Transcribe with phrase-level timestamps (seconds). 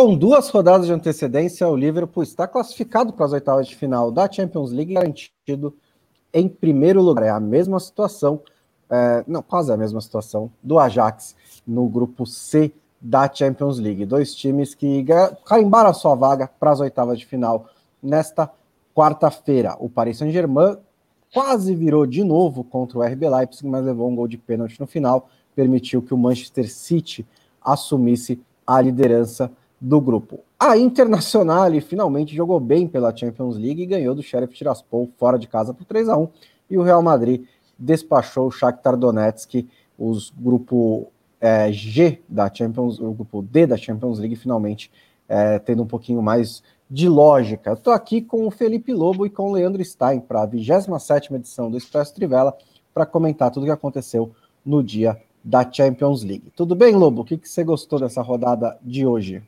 [0.00, 4.32] Com duas rodadas de antecedência, o Liverpool está classificado para as oitavas de final da
[4.32, 5.76] Champions League, garantido
[6.32, 7.26] em primeiro lugar.
[7.26, 8.40] É a mesma situação,
[8.88, 11.36] é, não, quase a mesma situação do Ajax
[11.66, 14.06] no grupo C da Champions League.
[14.06, 15.04] Dois times que
[15.44, 17.66] carimbaram a sua vaga para as oitavas de final
[18.02, 18.50] nesta
[18.94, 19.76] quarta-feira.
[19.78, 20.78] O Paris Saint-Germain
[21.30, 24.86] quase virou de novo contra o RB Leipzig, mas levou um gol de pênalti no
[24.86, 27.26] final, permitiu que o Manchester City
[27.60, 30.40] assumisse a liderança do grupo.
[30.58, 35.48] A Internacional finalmente jogou bem pela Champions League e ganhou do Sheriff Tiraspol fora de
[35.48, 36.28] casa por 3 a 1
[36.70, 37.46] e o Real Madrid
[37.78, 39.66] despachou o Shakhtar Donetsk,
[39.98, 44.90] os grupo é, G da Champions, o grupo D da Champions League finalmente
[45.26, 47.72] é, tendo um pouquinho mais de lógica.
[47.72, 51.70] Estou aqui com o Felipe Lobo e com o Leandro Stein para a 27 edição
[51.70, 52.56] do Expresso Trivela
[52.92, 54.32] para comentar tudo o que aconteceu
[54.64, 56.52] no dia da Champions League.
[56.54, 57.22] Tudo bem, Lobo?
[57.22, 59.42] O que, que você gostou dessa rodada de hoje?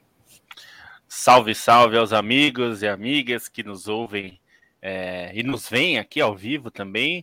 [1.14, 4.40] Salve, salve aos amigos e amigas que nos ouvem
[4.80, 7.22] é, e nos veem aqui ao vivo também.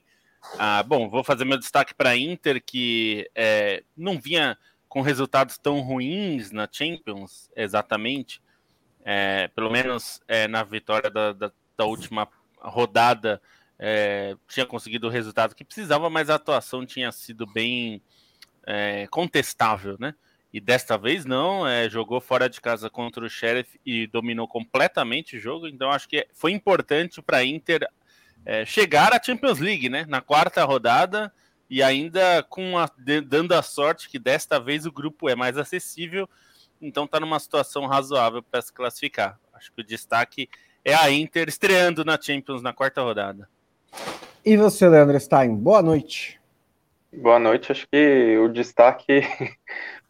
[0.60, 4.56] Ah, bom, vou fazer meu destaque para a Inter, que é, não vinha
[4.88, 8.40] com resultados tão ruins na Champions, exatamente.
[9.04, 13.42] É, pelo menos é, na vitória da, da, da última rodada,
[13.80, 18.04] é, tinha conseguido o resultado que precisava, mas a atuação tinha sido bem
[18.68, 20.14] é, contestável, né?
[20.52, 25.38] E desta vez não, é, jogou fora de casa contra o Sheriff e dominou completamente
[25.38, 25.68] o jogo.
[25.68, 27.88] Então acho que foi importante para a Inter
[28.46, 30.06] é, chegar à Champions League, né?
[30.08, 31.32] Na quarta rodada
[31.70, 32.90] e ainda com a,
[33.28, 36.28] dando a sorte que desta vez o grupo é mais acessível.
[36.82, 39.40] Então está numa situação razoável para se classificar.
[39.54, 40.50] Acho que o destaque
[40.84, 43.48] é a Inter estreando na Champions na quarta rodada.
[44.44, 46.40] E você, Leandro Stein, boa noite.
[47.12, 47.72] Boa noite.
[47.72, 49.22] Acho que o destaque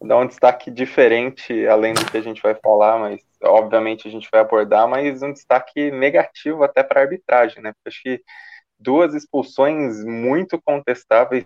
[0.02, 4.30] dar um destaque diferente, além do que a gente vai falar, mas obviamente a gente
[4.32, 7.74] vai abordar, mas um destaque negativo até para a arbitragem, né?
[7.74, 8.24] Porque acho que
[8.80, 11.46] duas expulsões muito contestáveis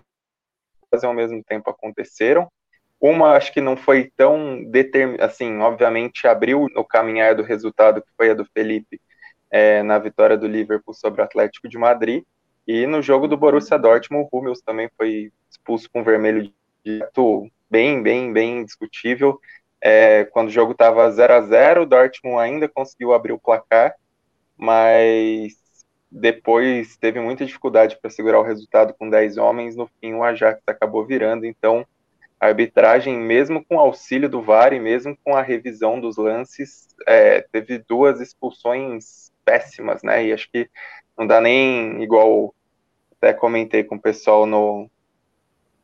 [1.02, 2.48] ao mesmo tempo aconteceram.
[3.00, 8.08] Uma acho que não foi tão determinada, assim, obviamente abriu o caminhar do resultado, que
[8.16, 9.00] foi a do Felipe
[9.50, 12.22] é, na vitória do Liverpool sobre o Atlético de Madrid.
[12.66, 16.50] E no jogo do Borussia Dortmund, o Hummels também foi expulso com vermelho
[16.84, 19.38] direto bem, bem, bem discutível.
[19.80, 23.94] É, quando o jogo estava 0 a 0 o Dortmund ainda conseguiu abrir o placar,
[24.56, 25.56] mas
[26.10, 29.76] depois teve muita dificuldade para segurar o resultado com 10 homens.
[29.76, 31.44] No fim, o Ajax acabou virando.
[31.44, 31.84] Então,
[32.40, 37.40] a arbitragem, mesmo com auxílio do VAR e mesmo com a revisão dos lances, é,
[37.52, 40.24] teve duas expulsões péssimas, né?
[40.24, 40.70] E acho que
[41.18, 42.54] não dá nem igual
[43.16, 44.90] até comentei com o pessoal no,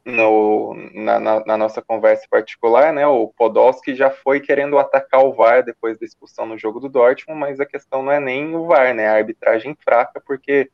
[0.05, 5.35] no, na, na, na, nossa conversa particular, né, o Podolski já foi querendo atacar o
[5.35, 8.67] VAR depois da expulsão no jogo do Dortmund, mas a questão não é nem o
[8.67, 10.71] VAR, né, a arbitragem fraca, porque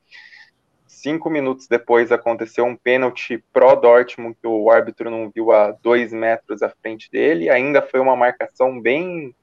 [0.87, 6.63] cinco minutos depois aconteceu um pênalti pró-Dortmund que o árbitro não viu a dois metros
[6.63, 9.35] à frente dele, ainda foi uma marcação bem...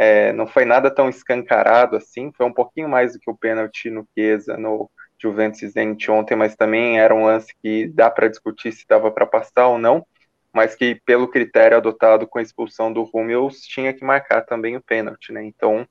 [0.00, 3.90] É, não foi nada tão escancarado assim, foi um pouquinho mais do que o pênalti
[3.90, 4.88] no Chiesa no
[5.20, 9.10] Juventus e Zenit ontem, mas também era um lance que dá para discutir se dava
[9.10, 10.06] para passar ou não,
[10.52, 14.82] mas que pelo critério adotado com a expulsão do Hummels tinha que marcar também o
[14.82, 15.44] pênalti, né?
[15.44, 15.86] Então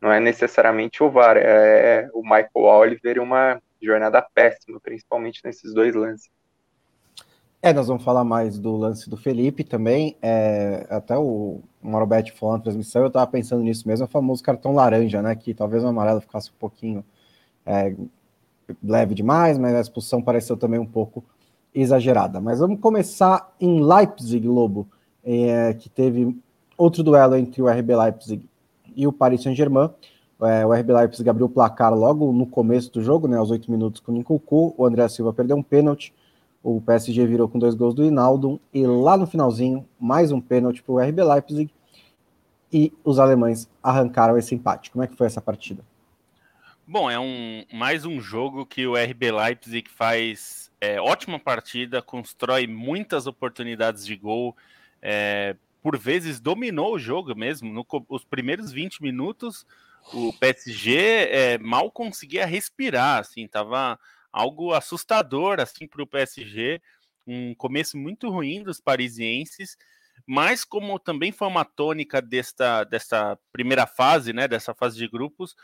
[0.00, 5.74] não é necessariamente o VAR, é o Michael Oliver e uma jornada péssima, principalmente nesses
[5.74, 6.30] dois lances.
[7.62, 10.16] É, nós vamos falar mais do lance do Felipe também.
[10.22, 14.72] É, até o Marobete falou na transmissão, eu estava pensando nisso mesmo, o famoso cartão
[14.72, 15.36] laranja, né?
[15.36, 17.04] Que talvez o amarelo ficasse um pouquinho
[17.66, 17.94] é,
[18.82, 21.24] leve demais, mas a expulsão pareceu também um pouco
[21.74, 22.40] exagerada.
[22.40, 24.88] Mas vamos começar em Leipzig, Lobo,
[25.24, 26.36] é, que teve
[26.76, 28.48] outro duelo entre o RB Leipzig
[28.96, 29.90] e o Paris Saint-Germain.
[30.42, 33.70] É, o RB Leipzig abriu o placar logo no começo do jogo, né, aos oito
[33.70, 36.14] minutos com o Nkunku, o André Silva perdeu um pênalti,
[36.62, 40.82] o PSG virou com dois gols do Hinaldo, e lá no finalzinho, mais um pênalti
[40.82, 41.70] para o RB Leipzig,
[42.72, 44.90] e os alemães arrancaram esse empate.
[44.90, 45.84] Como é que foi essa partida?
[46.92, 52.66] Bom, é um mais um jogo que o RB Leipzig faz é, ótima partida, constrói
[52.66, 54.56] muitas oportunidades de gol,
[55.00, 57.72] é, por vezes dominou o jogo mesmo.
[57.72, 59.64] No, os primeiros 20 minutos,
[60.12, 63.96] o PSG é, mal conseguia respirar, assim, tava
[64.32, 66.82] algo assustador assim para o PSG,
[67.24, 69.78] um começo muito ruim dos parisienses.
[70.26, 75.54] Mas como também foi uma tônica desta, desta primeira fase, né, dessa fase de grupos,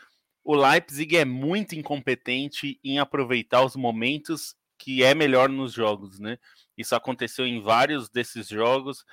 [0.47, 6.39] o Leipzig é muito incompetente em aproveitar os momentos que é melhor nos jogos, né?
[6.77, 9.03] Isso aconteceu em vários desses jogos.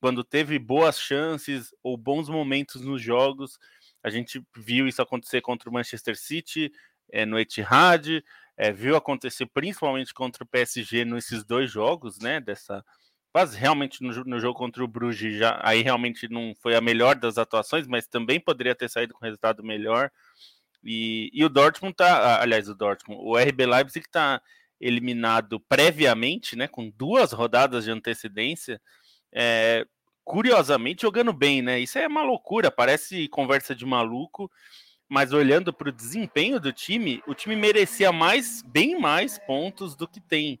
[0.00, 3.60] quando teve boas chances ou bons momentos nos jogos.
[4.02, 6.72] A gente viu isso acontecer contra o Manchester City
[7.12, 8.24] é, no Etihad,
[8.56, 12.40] é, viu acontecer principalmente contra o PSG nesses dois jogos, né?
[12.40, 12.84] Dessa
[13.32, 17.14] quase realmente no, no, jogo contra o Bruges já aí realmente não foi a melhor
[17.14, 20.10] das atuações, mas também poderia ter saído com resultado melhor.
[20.86, 24.40] E, e o Dortmund tá, aliás, o Dortmund, o RB Leipzig está
[24.80, 28.80] eliminado previamente, né, com duas rodadas de antecedência,
[29.32, 29.84] é,
[30.22, 31.80] curiosamente jogando bem, né?
[31.80, 34.50] Isso é uma loucura, parece conversa de maluco,
[35.08, 40.06] mas olhando para o desempenho do time, o time merecia mais, bem mais pontos do
[40.06, 40.60] que tem.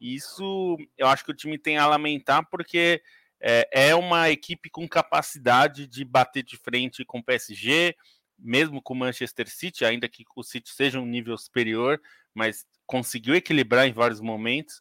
[0.00, 3.02] Isso eu acho que o time tem a lamentar porque
[3.40, 7.94] é, é uma equipe com capacidade de bater de frente com o PSG,
[8.38, 12.00] mesmo com o Manchester City, ainda que o City seja um nível superior,
[12.34, 14.80] mas conseguiu equilibrar em vários momentos,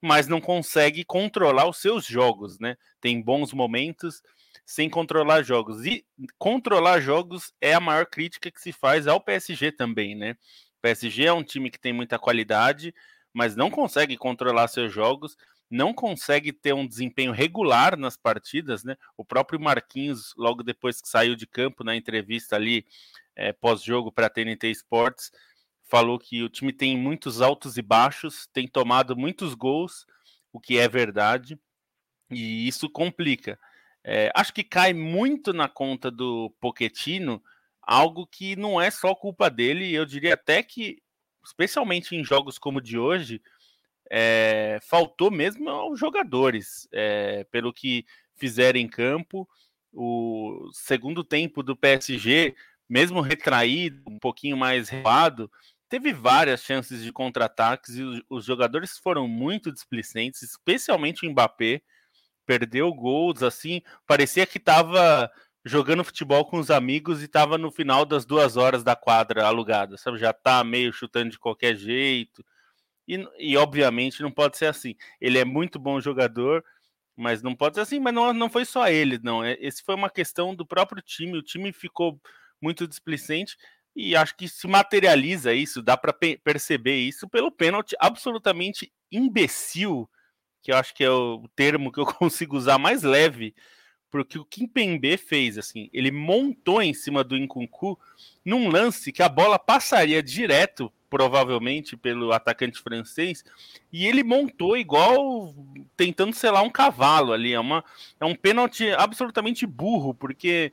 [0.00, 2.76] mas não consegue controlar os seus jogos, né?
[3.00, 4.22] Tem bons momentos
[4.66, 5.84] sem controlar jogos.
[5.84, 6.04] E
[6.38, 10.32] controlar jogos é a maior crítica que se faz ao PSG também, né?
[10.78, 12.94] O PSG é um time que tem muita qualidade,
[13.32, 15.36] mas não consegue controlar seus jogos,
[15.74, 18.96] não consegue ter um desempenho regular nas partidas, né?
[19.16, 22.86] O próprio Marquinhos, logo depois que saiu de campo na entrevista ali,
[23.34, 25.32] é, pós-jogo para a TNT Sports,
[25.82, 30.06] falou que o time tem muitos altos e baixos, tem tomado muitos gols,
[30.52, 31.58] o que é verdade,
[32.30, 33.58] e isso complica.
[34.04, 37.42] É, acho que cai muito na conta do Poquetino,
[37.82, 41.02] algo que não é só culpa dele, eu diria até que,
[41.44, 43.42] especialmente em jogos como o de hoje,
[44.10, 48.04] é, faltou mesmo aos jogadores, é, pelo que
[48.36, 49.48] fizeram em campo.
[49.92, 52.54] O segundo tempo do PSG,
[52.88, 55.50] mesmo retraído, um pouquinho mais recuado,
[55.88, 61.82] teve várias chances de contra-ataques e os jogadores foram muito displicentes, especialmente o Mbappé.
[62.46, 65.30] Perdeu gols assim, parecia que estava
[65.64, 69.96] jogando futebol com os amigos e estava no final das duas horas da quadra alugada,
[69.96, 70.18] sabe?
[70.18, 72.44] Já tá meio chutando de qualquer jeito.
[73.06, 74.94] E, e obviamente não pode ser assim.
[75.20, 76.64] Ele é muito bom jogador,
[77.16, 78.00] mas não pode ser assim.
[78.00, 79.44] Mas não, não foi só ele, não.
[79.44, 81.38] É, esse foi uma questão do próprio time.
[81.38, 82.20] O time ficou
[82.60, 83.56] muito displicente
[83.94, 90.10] e acho que se materializa isso, dá para perceber isso pelo pênalti absolutamente imbecil,
[90.62, 93.54] que eu acho que é o termo que eu consigo usar mais leve,
[94.10, 97.98] porque o Kimpembe fez assim, ele montou em cima do Incuncu
[98.44, 103.44] num lance que a bola passaria direto, provavelmente pelo atacante francês,
[103.92, 105.54] e ele montou igual
[105.96, 107.84] tentando selar um cavalo ali, é uma
[108.18, 110.72] é um pênalti absolutamente burro, porque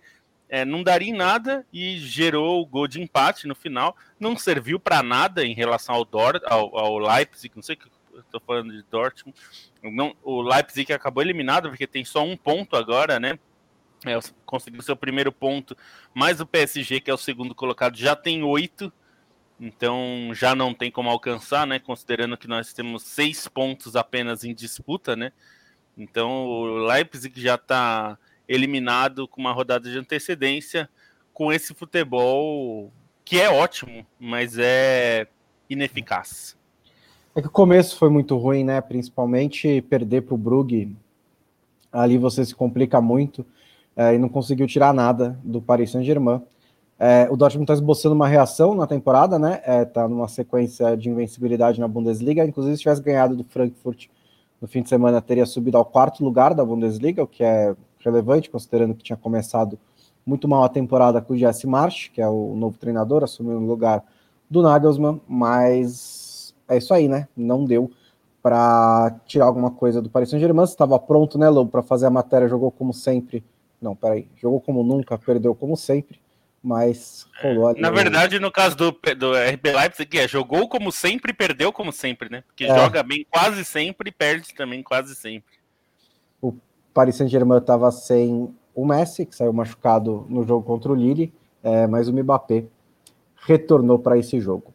[0.50, 3.96] é, não daria em nada e gerou o gol de empate no final.
[4.20, 8.42] Não serviu para nada em relação ao, Dort, ao, ao Leipzig, não sei que estou
[8.42, 9.38] falando de Dortmund.
[9.84, 13.38] Não, o Leipzig acabou eliminado porque tem só um ponto agora, né?
[14.08, 15.78] É, conseguiu seu primeiro ponto,
[16.16, 18.92] mas o PSG, que é o segundo colocado, já tem oito,
[19.62, 21.78] então já não tem como alcançar, né?
[21.78, 25.32] Considerando que nós temos seis pontos apenas em disputa, né?
[25.96, 30.90] Então o Leipzig já está eliminado com uma rodada de antecedência
[31.32, 32.92] com esse futebol
[33.24, 35.28] que é ótimo, mas é
[35.70, 36.58] ineficaz.
[37.36, 38.82] É que o começo foi muito ruim, né?
[38.82, 40.94] Principalmente perder para o Brugge.
[41.92, 43.46] Ali você se complica muito
[43.96, 46.42] é, e não conseguiu tirar nada do Paris Saint-Germain.
[47.04, 49.60] É, o Dortmund está esboçando uma reação na temporada, né?
[49.82, 52.46] Está é, numa sequência de invencibilidade na Bundesliga.
[52.46, 54.06] Inclusive, se tivesse ganhado do Frankfurt
[54.62, 58.52] no fim de semana, teria subido ao quarto lugar da Bundesliga, o que é relevante,
[58.52, 59.80] considerando que tinha começado
[60.24, 63.66] muito mal a temporada com o Jesse March, que é o novo treinador, assumiu o
[63.66, 64.04] lugar
[64.48, 67.28] do Nagelsmann, mas é isso aí, né?
[67.36, 67.90] Não deu
[68.44, 70.66] para tirar alguma coisa do Paris Saint-Germain.
[70.66, 73.44] Estava pronto, né, Lobo, para fazer a matéria, jogou como sempre.
[73.82, 76.21] Não, peraí, jogou como nunca, perdeu como sempre,
[76.64, 77.82] mas rolou ali.
[77.82, 82.30] Na verdade, no caso do, do RB Leipzig, é, jogou como sempre, perdeu como sempre,
[82.30, 82.44] né?
[82.48, 82.76] Porque é.
[82.76, 85.56] joga bem quase sempre e perde também quase sempre.
[86.42, 86.54] O
[86.94, 91.88] Paris Saint-Germain estava sem o Messi, que saiu machucado no jogo contra o Lille, é,
[91.88, 92.66] mas o Mbappé
[93.36, 94.74] retornou para esse jogo.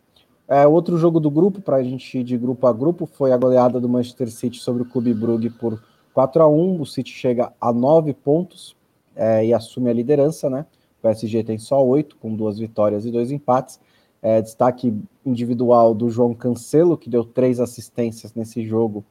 [0.48, 3.36] É, outro jogo do grupo, para a gente ir de grupo a grupo, foi a
[3.36, 5.82] goleada do Manchester City sobre o Clube Brugge por
[6.14, 8.76] 4 a 1 O City chega a 9 pontos
[9.14, 10.66] é, e assume a liderança, né?
[11.06, 13.78] PSG tem só 8, com duas vitórias e dois empates.
[14.20, 14.92] É, destaque
[15.24, 19.04] individual do João Cancelo, que deu três assistências nesse jogo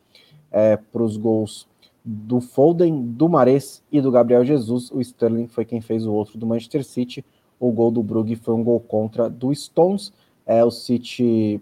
[0.52, 1.68] é, para os gols
[2.04, 4.92] do Foden, do Mares e do Gabriel Jesus.
[4.92, 7.24] O Sterling foi quem fez o outro do Manchester City.
[7.60, 10.12] O gol do Brugge foi um gol contra do Stones.
[10.46, 11.62] É, o City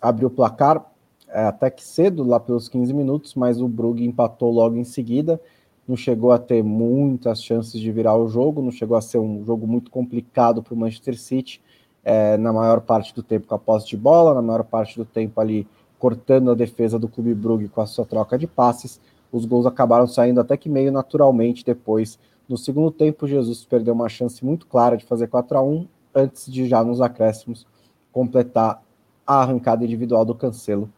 [0.00, 0.86] abriu o placar
[1.28, 5.40] é, até que cedo, lá pelos 15 minutos, mas o Brugge empatou logo em seguida.
[5.86, 9.44] Não chegou a ter muitas chances de virar o jogo, não chegou a ser um
[9.44, 11.60] jogo muito complicado para o Manchester City,
[12.04, 15.04] é, na maior parte do tempo com a posse de bola, na maior parte do
[15.04, 15.66] tempo ali
[15.98, 19.00] cortando a defesa do Clube Brugge com a sua troca de passes.
[19.30, 22.18] Os gols acabaram saindo até que meio naturalmente depois.
[22.48, 26.50] No segundo tempo, Jesus perdeu uma chance muito clara de fazer 4 a 1 antes
[26.50, 27.66] de já nos acréscimos
[28.10, 28.82] completar
[29.26, 30.90] a arrancada individual do Cancelo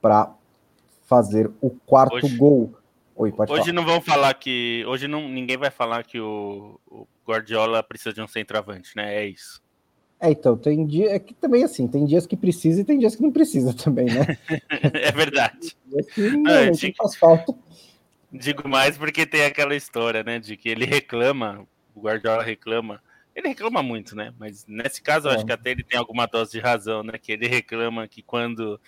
[0.00, 0.30] para
[1.06, 2.74] fazer o quarto hoje, gol.
[3.16, 3.72] Oi, pode hoje falar.
[3.72, 4.84] não vão falar que.
[4.86, 9.14] Hoje não, ninguém vai falar que o, o Guardiola precisa de um centroavante, né?
[9.14, 9.62] É isso.
[10.20, 13.14] É, então, tem dia é que também assim, tem dias que precisa e tem dias
[13.14, 14.38] que não precisa também, né?
[14.94, 15.76] é verdade.
[16.14, 17.54] Que, não, não, digo, faz falta.
[18.32, 23.00] Digo mais porque tem aquela história, né, de que ele reclama, o Guardiola reclama,
[23.34, 24.32] ele reclama muito, né?
[24.38, 25.34] Mas nesse caso, eu é.
[25.36, 27.18] acho que até ele tem alguma dose de razão, né?
[27.20, 28.80] Que ele reclama que quando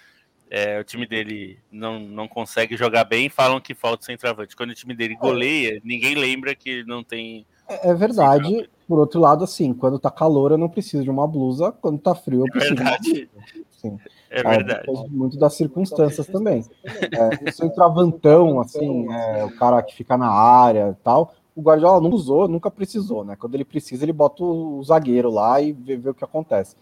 [0.51, 4.57] é, o time dele não, não consegue jogar bem, falam que falta centroavante.
[4.57, 5.17] Quando o time dele é.
[5.17, 7.47] goleia, ninguém lembra que não tem.
[7.69, 8.69] É, é verdade.
[8.87, 11.73] Por outro lado, assim, quando tá calor, eu não preciso de uma blusa.
[11.73, 12.75] Quando tá frio, eu preciso.
[12.75, 13.31] É verdade.
[13.73, 13.99] Sim.
[14.31, 14.89] É verdade.
[14.89, 16.65] É, muito das circunstâncias também.
[16.85, 22.01] É, o centroavantão, assim, é, o cara que fica na área e tal, o Guardiola
[22.01, 23.35] não usou, nunca precisou, né?
[23.35, 26.77] Quando ele precisa, ele bota o zagueiro lá e vê, vê o que acontece.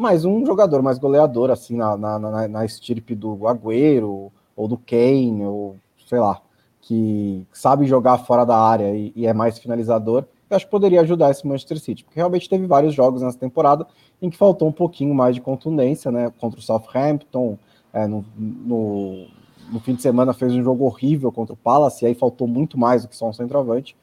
[0.00, 4.78] Mas um jogador mais goleador, assim, na, na, na, na estirpe do Agüero, ou do
[4.78, 5.76] Kane, ou
[6.08, 6.40] sei lá,
[6.80, 11.02] que sabe jogar fora da área e, e é mais finalizador, eu acho que poderia
[11.02, 13.86] ajudar esse Manchester City, porque realmente teve vários jogos nessa temporada
[14.22, 16.32] em que faltou um pouquinho mais de contundência, né?
[16.40, 17.58] Contra o Southampton,
[17.92, 19.26] é, no, no,
[19.70, 22.78] no, fim de semana fez um jogo horrível contra o Palace, e aí faltou muito
[22.78, 23.94] mais do que só um centroavante.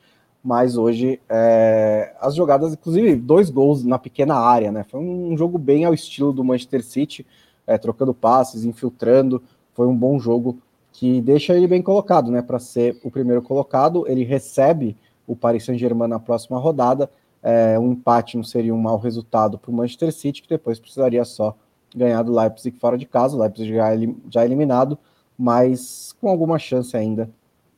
[0.48, 4.86] Mas hoje é, as jogadas, inclusive dois gols na pequena área, né?
[4.90, 7.28] Foi um jogo bem ao estilo do Manchester City,
[7.68, 9.44] é, trocando passes, infiltrando.
[9.74, 10.58] Foi um bom jogo
[10.94, 12.42] que deixa ele bem colocado, né?
[12.42, 14.96] Para ser o primeiro colocado, ele recebe
[15.28, 17.12] o Paris Saint-Germain na próxima rodada.
[17.44, 21.26] É, um empate não seria um mau resultado para o Manchester City, que depois precisaria
[21.26, 21.58] só
[21.94, 23.36] ganhar do Leipzig fora de casa.
[23.36, 23.98] O Leipzig já, é
[24.30, 24.98] já eliminado,
[25.38, 27.30] mas com alguma chance ainda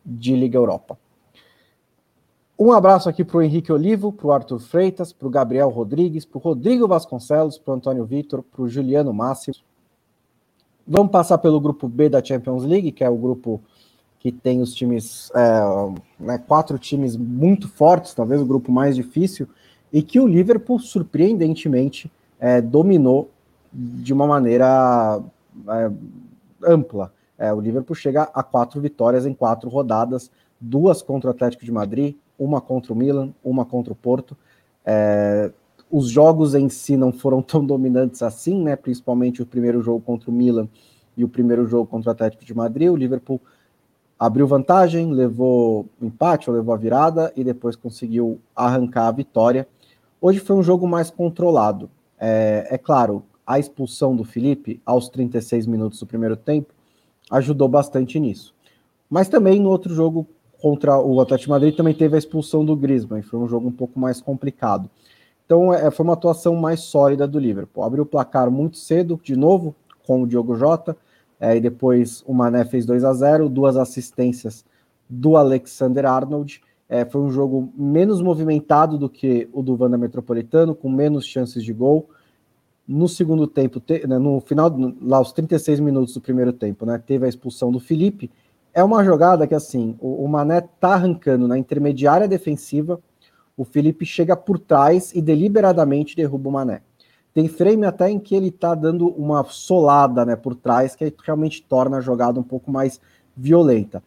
[0.06, 1.00] de Liga Europa.
[2.62, 6.25] Um abraço aqui para o Henrique Olivo, para o Arthur Freitas, para o Gabriel Rodrigues,
[6.25, 9.56] para o Rodrigo Vasconcelos, para o Antônio Vitor, para o Juliano Máximo.
[10.86, 13.62] Vamos passar pelo grupo B da Champions League, que é o grupo
[14.20, 15.62] que tem os times, é,
[16.20, 19.48] né, quatro times muito fortes, talvez o grupo mais difícil,
[19.94, 22.12] e que o Liverpool, surpreendentemente,
[22.42, 23.30] é, dominou
[23.72, 25.22] de uma maneira
[25.70, 25.92] é,
[26.68, 27.13] ampla.
[27.38, 31.72] É, o Liverpool chega a quatro vitórias em quatro rodadas, duas contra o Atlético de
[31.72, 34.36] Madrid, uma contra o Milan, uma contra o Porto.
[34.86, 35.51] É,
[35.91, 38.75] os jogos em si não foram tão dominantes assim, né?
[38.75, 40.67] Principalmente o primeiro jogo contra o Milan
[41.17, 42.89] e o primeiro jogo contra o Atlético de Madrid.
[42.89, 43.41] O Liverpool
[44.17, 49.67] abriu vantagem, levou empate ou levou a virada e depois conseguiu arrancar a vitória.
[50.22, 51.89] Hoje foi um jogo mais controlado.
[52.19, 56.74] É, é, claro, a expulsão do Felipe aos 36 minutos do primeiro tempo
[57.31, 58.53] ajudou bastante nisso.
[59.10, 60.27] Mas também no outro jogo
[60.62, 64.00] contra o Atlético Madrid também teve a expulsão do Griezmann, foi um jogo um pouco
[64.00, 64.89] mais complicado.
[65.46, 67.84] Então é, foi uma atuação mais sólida do Liverpool.
[67.84, 69.75] Abriu o placar muito cedo, de novo,
[70.06, 70.96] com o Diogo Jota,
[71.39, 74.66] é, e depois o Mané fez 2 a 0 duas assistências
[75.10, 76.62] do Alexander Arnold.
[76.88, 81.63] É, foi um jogo menos movimentado do que o do Wanda Metropolitano, com menos chances
[81.63, 82.10] de gol.
[82.88, 87.01] No segundo tempo, te, né, no final, lá aos 36 minutos do primeiro tempo, né,
[87.04, 88.30] teve a expulsão do Felipe.
[88.74, 93.00] É uma jogada que, assim, o, o Mané tá arrancando na intermediária defensiva,
[93.58, 96.82] o Felipe chega por trás e deliberadamente derruba o Mané.
[97.34, 101.62] Tem frame até em que ele tá dando uma solada né, por trás, que realmente
[101.62, 103.00] torna a jogada um pouco mais
[103.36, 104.02] violenta.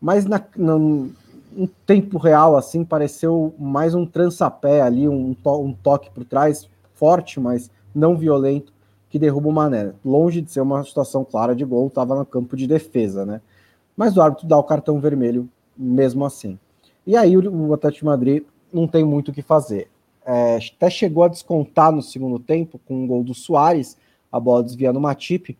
[0.00, 1.10] Mas na, no,
[1.56, 6.68] em tempo real, assim, pareceu mais um trançapé ali, um, to, um toque por trás,
[6.94, 8.72] forte, mas não violento,
[9.10, 9.92] que derruba o Mané.
[10.04, 13.40] Longe de ser uma situação clara de gol, estava no campo de defesa, né?
[13.96, 16.58] Mas o árbitro dá o cartão vermelho mesmo assim.
[17.06, 19.88] E aí o, Atlético de Madrid não tem muito o que fazer
[20.24, 23.96] é, até chegou a descontar no segundo tempo com um gol do Soares,
[24.30, 25.56] a bola desviando o Matip,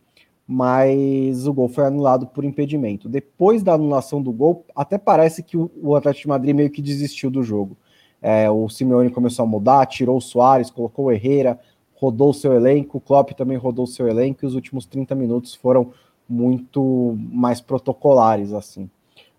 [0.47, 3.07] mas o gol foi anulado por impedimento.
[3.07, 6.81] Depois da anulação do gol, até parece que o, o Atlético de Madrid meio que
[6.81, 7.77] desistiu do jogo.
[8.21, 11.59] É, o Simeone começou a mudar, tirou o Soares, colocou o Herrera,
[11.93, 15.13] rodou o seu elenco, o Klopp também rodou o seu elenco, e os últimos 30
[15.15, 15.91] minutos foram
[16.27, 18.89] muito mais protocolares, assim.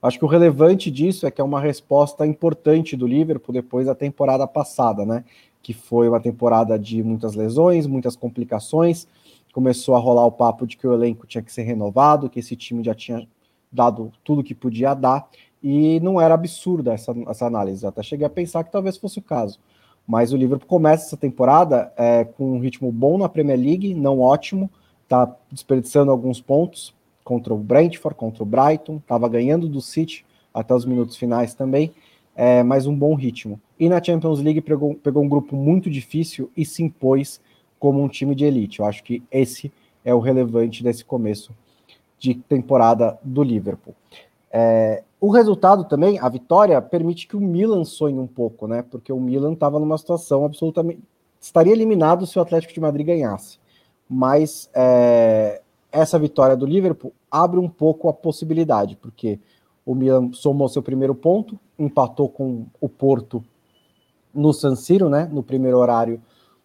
[0.02, 3.94] Acho que o relevante disso é que é uma resposta importante do Liverpool depois da
[3.94, 5.24] temporada passada, né?
[5.62, 9.08] Que foi uma temporada de muitas lesões, muitas complicações.
[9.52, 12.54] Começou a rolar o papo de que o elenco tinha que ser renovado, que esse
[12.54, 13.26] time já tinha
[13.72, 15.26] dado tudo que podia dar.
[15.62, 17.86] e não era absurda essa, essa análise.
[17.86, 19.58] Até cheguei a pensar que talvez fosse o caso.
[20.06, 24.20] Mas o Liverpool começa essa temporada é, com um ritmo bom na Premier League, não
[24.20, 24.70] ótimo,
[25.14, 30.74] está desperdiçando alguns pontos contra o Brentford, contra o Brighton, estava ganhando do City até
[30.74, 31.92] os minutos finais também,
[32.36, 33.60] é, mas um bom ritmo.
[33.78, 37.40] E na Champions League pegou, pegou um grupo muito difícil e se impôs
[37.78, 38.80] como um time de elite.
[38.80, 39.72] Eu acho que esse
[40.04, 41.52] é o relevante desse começo
[42.18, 43.94] de temporada do Liverpool.
[44.52, 48.84] É, o resultado também, a vitória, permite que o Milan sonhe um pouco, né?
[48.88, 51.00] Porque o Milan estava numa situação absolutamente.
[51.40, 53.58] estaria eliminado se o Atlético de Madrid ganhasse.
[54.08, 59.38] Mas é, essa vitória do Liverpool abre um pouco a possibilidade, porque
[59.84, 63.44] o Milan somou seu primeiro ponto, empatou com o Porto
[64.32, 66.20] no San Siro, né, no primeiro horário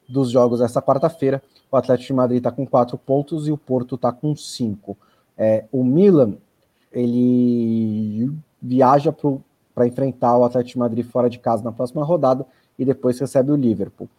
[0.07, 1.41] dos jogos essa quarta-feira.
[1.71, 4.97] O Atlético de Madrid está com quatro pontos e o Porto está com cinco.
[5.37, 6.33] É, o Milan
[6.91, 8.31] ele
[8.61, 9.15] viaja
[9.75, 12.45] para enfrentar o Atlético de Madrid fora de casa na próxima rodada
[12.77, 14.09] e depois recebe o Liverpool.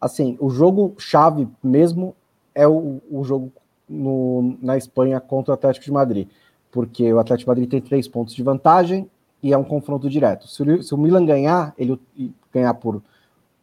[0.00, 2.14] Assim, o jogo chave mesmo
[2.54, 3.52] é o, o jogo
[3.88, 6.28] no, na Espanha contra o Atlético de Madrid,
[6.70, 9.08] porque o Atlético de Madrid tem três pontos de vantagem
[9.42, 10.46] e é um confronto direto.
[10.48, 12.00] Se o, se o Milan ganhar, ele
[12.52, 13.02] ganhar por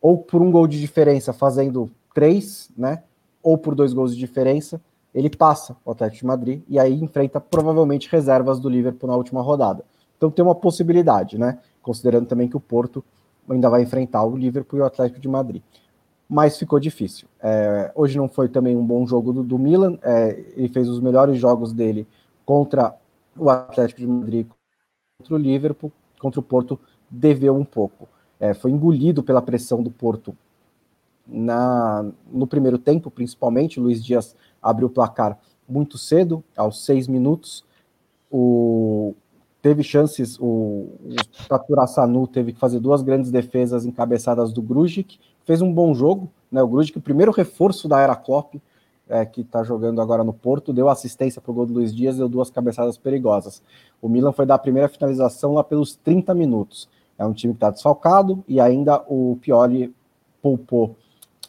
[0.02, 3.04] ou por um gol de diferença fazendo três, né?
[3.44, 4.80] Ou por dois gols de diferença,
[5.14, 9.42] ele passa o Atlético de Madrid e aí enfrenta provavelmente reservas do Liverpool na última
[9.42, 9.84] rodada.
[10.18, 11.60] Então tem uma possibilidade, né?
[11.82, 13.04] Considerando também que o Porto
[13.50, 15.62] ainda vai enfrentar o Liverpool e o Atlético de Madrid
[16.30, 17.28] mas ficou difícil.
[17.42, 21.00] É, hoje não foi também um bom jogo do, do Milan, é, ele fez os
[21.00, 22.08] melhores jogos dele
[22.46, 22.96] contra
[23.36, 24.48] o Atlético de Madrid,
[25.18, 28.08] contra o Liverpool, contra o Porto, deveu um pouco.
[28.40, 30.36] É, foi engolido pela pressão do Porto
[31.28, 33.80] na, no primeiro tempo, principalmente.
[33.80, 35.38] Luiz Dias abriu o placar
[35.68, 37.66] muito cedo, aos seis minutos.
[38.32, 39.16] O,
[39.62, 41.16] teve chances, o, o
[41.48, 46.30] Tatura Sanu teve que fazer duas grandes defesas encabeçadas do Grujic, fez um bom jogo,
[46.52, 46.62] né?
[46.62, 48.56] O Grujic, o primeiro reforço da era Klopp,
[49.08, 52.18] é, que está jogando agora no Porto, deu assistência para o gol do Luiz Dias,
[52.18, 53.62] deu duas cabeçadas perigosas.
[54.02, 56.88] O Milan foi dar a primeira finalização lá pelos 30 minutos.
[57.18, 59.94] É um time que está desfalcado e ainda o Pioli
[60.42, 60.96] poupou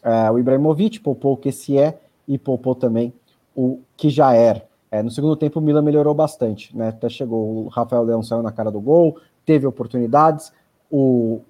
[0.02, 3.12] é, o Ibrahimovic, poupou o que se é e poupou também
[3.54, 3.80] o
[4.34, 4.69] era.
[4.90, 6.88] É, no segundo tempo, o Milan melhorou bastante, né?
[6.88, 10.52] Até chegou, o Rafael Leão saiu na cara do gol, teve oportunidades,
[10.90, 11.40] o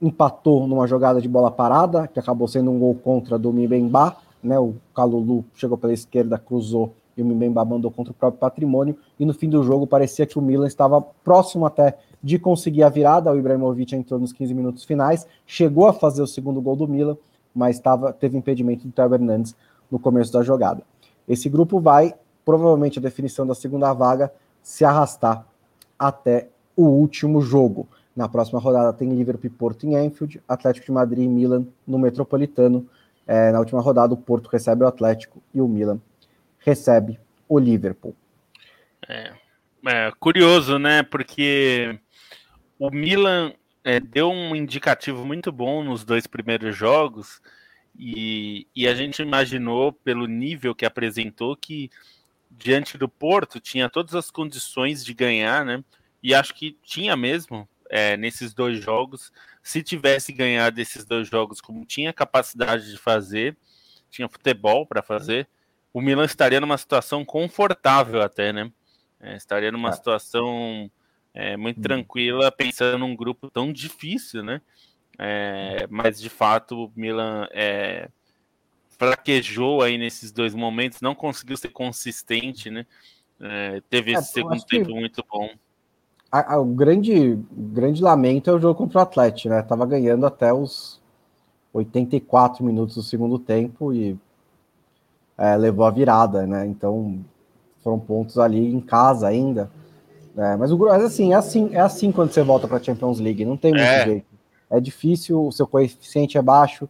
[0.00, 4.58] empatou numa jogada de bola parada, que acabou sendo um gol contra do Mbemba, né?
[4.58, 9.26] O Calulu chegou pela esquerda, cruzou e o Mbemba mandou contra o próprio patrimônio, e
[9.26, 13.32] no fim do jogo parecia que o Milan estava próximo até de conseguir a virada,
[13.32, 17.16] o Ibrahimovic entrou nos 15 minutos finais, chegou a fazer o segundo gol do Milan,
[17.52, 19.56] mas tava, teve impedimento do Theo Hernandes
[19.90, 20.82] no começo da jogada.
[21.26, 22.14] Esse grupo vai
[22.48, 24.32] provavelmente a definição da segunda vaga
[24.62, 25.46] se arrastar
[25.98, 27.86] até o último jogo.
[28.16, 31.98] Na próxima rodada tem Liverpool e Porto em Anfield, Atlético de Madrid e Milan no
[31.98, 32.88] Metropolitano.
[33.26, 36.00] É, na última rodada, o Porto recebe o Atlético e o Milan
[36.60, 38.16] recebe o Liverpool.
[39.06, 39.30] É,
[39.86, 41.02] é curioso, né?
[41.02, 42.00] Porque
[42.78, 43.52] o Milan
[43.84, 47.42] é, deu um indicativo muito bom nos dois primeiros jogos
[47.94, 51.90] e, e a gente imaginou, pelo nível que apresentou, que
[52.58, 55.82] diante do Porto, tinha todas as condições de ganhar, né?
[56.22, 59.32] E acho que tinha mesmo é, nesses dois jogos.
[59.62, 63.56] Se tivesse ganhado esses dois jogos como tinha capacidade de fazer,
[64.10, 65.48] tinha futebol para fazer,
[65.92, 68.70] o Milan estaria numa situação confortável até, né?
[69.20, 69.92] É, estaria numa é.
[69.92, 70.90] situação
[71.32, 71.82] é, muito hum.
[71.82, 74.60] tranquila, pensando num grupo tão difícil, né?
[75.18, 78.08] É, mas de fato o Milan é,
[78.98, 82.84] fraquejou aí nesses dois momentos, não conseguiu ser consistente, né?
[83.40, 85.48] É, teve é, esse segundo tempo muito bom.
[86.30, 89.62] A, a, o grande, grande lamento é o jogo contra o Atlético, né?
[89.62, 91.00] Tava ganhando até os
[91.72, 94.18] 84 minutos do segundo tempo e
[95.38, 96.66] é, levou a virada, né?
[96.66, 97.24] Então
[97.82, 99.70] foram pontos ali em casa ainda.
[100.36, 103.20] É, mas o mas assim, é assim, é assim quando você volta para a Champions
[103.20, 104.04] League, não tem muito é.
[104.04, 104.26] jeito.
[104.70, 106.88] É difícil, o seu coeficiente é baixo,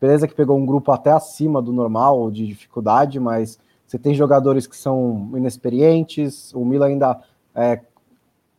[0.00, 4.66] Beleza que pegou um grupo até acima do normal de dificuldade, mas você tem jogadores
[4.66, 7.20] que são inexperientes, o Milan ainda
[7.54, 7.80] é,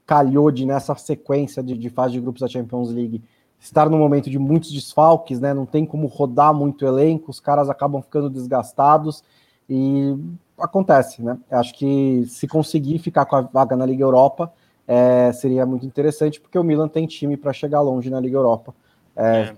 [0.05, 3.21] calhou de nessa sequência de, de fase de grupos da Champions League
[3.59, 5.53] estar no momento de muitos desfalques, né?
[5.53, 9.23] Não tem como rodar muito elenco, os caras acabam ficando desgastados
[9.69, 10.15] e
[10.57, 11.37] acontece, né?
[11.51, 14.51] Acho que se conseguir ficar com a vaga na Liga Europa
[14.87, 18.73] é, seria muito interessante, porque o Milan tem time para chegar longe na Liga Europa.
[19.15, 19.55] É, é.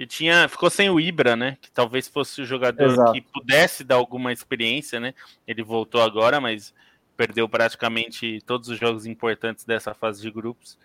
[0.00, 1.58] E tinha, ficou sem o Ibra, né?
[1.60, 3.12] Que talvez fosse o jogador Exato.
[3.12, 5.12] que pudesse dar alguma experiência, né?
[5.46, 6.72] Ele voltou agora, mas
[7.18, 10.78] perdeu praticamente todos os jogos importantes dessa fase de grupos.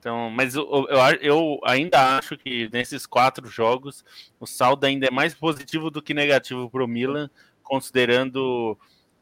[0.00, 4.02] Então, mas eu, eu, eu, ainda acho que nesses quatro jogos
[4.40, 7.28] o saldo ainda é mais positivo do que negativo para o Milan,
[7.62, 8.78] considerando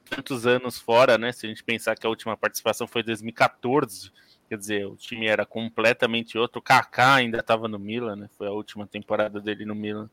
[0.08, 1.32] tantos anos fora, né?
[1.32, 4.12] Se a gente pensar que a última participação foi 2014,
[4.52, 6.58] quer dizer, o time era completamente outro.
[6.58, 8.28] O Kaká ainda estava no Milan, né?
[8.36, 10.10] Foi a última temporada dele no Milan.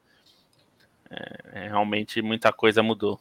[1.11, 3.19] É, é, realmente muita coisa mudou.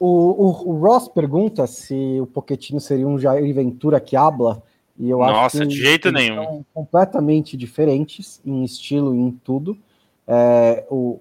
[0.00, 4.62] O, o, o, Ross pergunta se o Pochettino seria um Jair Ventura que habla.
[4.98, 6.42] E eu Nossa, acho que de jeito nenhum.
[6.42, 9.76] São completamente diferentes em estilo e em tudo.
[10.26, 11.20] É, o,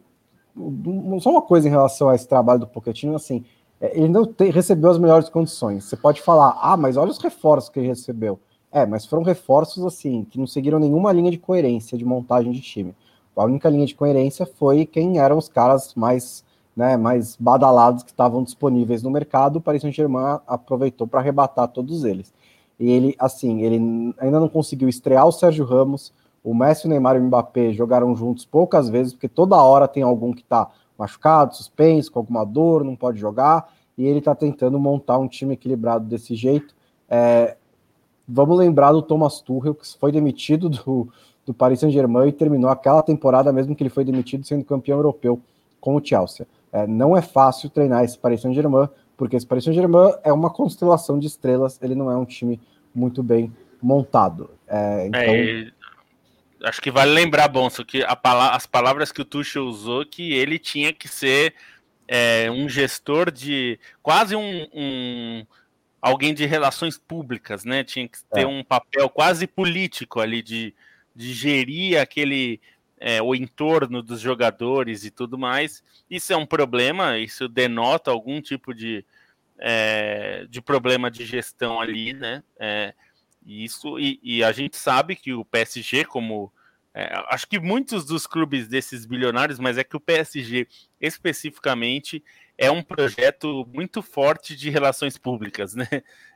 [0.56, 3.44] o, só uma coisa em relação a esse trabalho do Pochettino, assim,
[3.82, 5.84] é, ele não te, recebeu as melhores condições.
[5.84, 8.40] Você pode falar, ah, mas olha os reforços que ele recebeu.
[8.74, 12.60] É, mas foram reforços assim que não seguiram nenhuma linha de coerência de montagem de
[12.60, 12.96] time.
[13.38, 16.44] A única linha de coerência foi quem eram os caras mais,
[16.76, 19.58] né, mais badalados que estavam disponíveis no mercado.
[19.58, 22.34] O Paris Saint-Germain aproveitou para arrebatar todos eles.
[22.80, 23.76] E ele, assim, ele
[24.18, 26.12] ainda não conseguiu estrear o Sérgio Ramos.
[26.44, 30.02] O Messi, o Neymar e o Mbappé jogaram juntos poucas vezes, porque toda hora tem
[30.02, 33.72] algum que está machucado, suspenso, com alguma dor, não pode jogar.
[33.96, 36.76] E ele está tentando montar um time equilibrado desse jeito.
[37.08, 37.56] É,
[38.28, 41.10] vamos lembrar do Thomas Tuchel, que foi demitido do,
[41.46, 45.42] do Paris Saint-Germain e terminou aquela temporada mesmo que ele foi demitido sendo campeão europeu
[45.80, 46.48] com o Chelsea.
[46.72, 51.20] É, não é fácil treinar esse Paris Saint-Germain, porque esse Paris Saint-Germain é uma constelação
[51.20, 52.60] de estrelas, ele não é um time
[52.96, 54.50] muito bem montado.
[54.68, 55.22] É, então...
[55.22, 55.72] É,
[56.64, 60.58] acho que vale lembrar, Bonso, que pala as palavras que o Tuchel usou, que ele
[60.58, 61.54] tinha que ser
[62.08, 65.46] é, um gestor de quase um, um,
[66.04, 67.84] alguém de relações públicas, né?
[67.84, 68.48] Tinha que ter é.
[68.48, 70.76] um papel quase político ali de
[71.16, 72.60] de gerir aquele
[73.00, 75.84] é, o entorno dos jogadores e tudo mais.
[76.10, 79.06] Isso é um problema, isso denota algum tipo de,
[79.60, 82.44] é, de problema de gestão ali, né?
[82.58, 82.94] É,
[83.46, 86.52] isso e, e, a gente sabe que o PSG, como
[86.94, 90.68] é, acho que muitos dos clubes desses bilionários, mas é que o PSG
[91.02, 92.24] especificamente
[92.58, 95.88] é um projeto muito forte de relações públicas, né?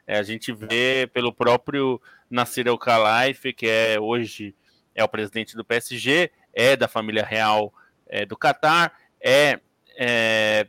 [0.06, 4.56] É, a gente vê pelo próprio Nasser El Khelaifi, que é hoje
[4.96, 7.74] é o presidente do PSG, é da família real
[8.08, 9.60] é, do Catar, é,
[9.98, 10.68] é,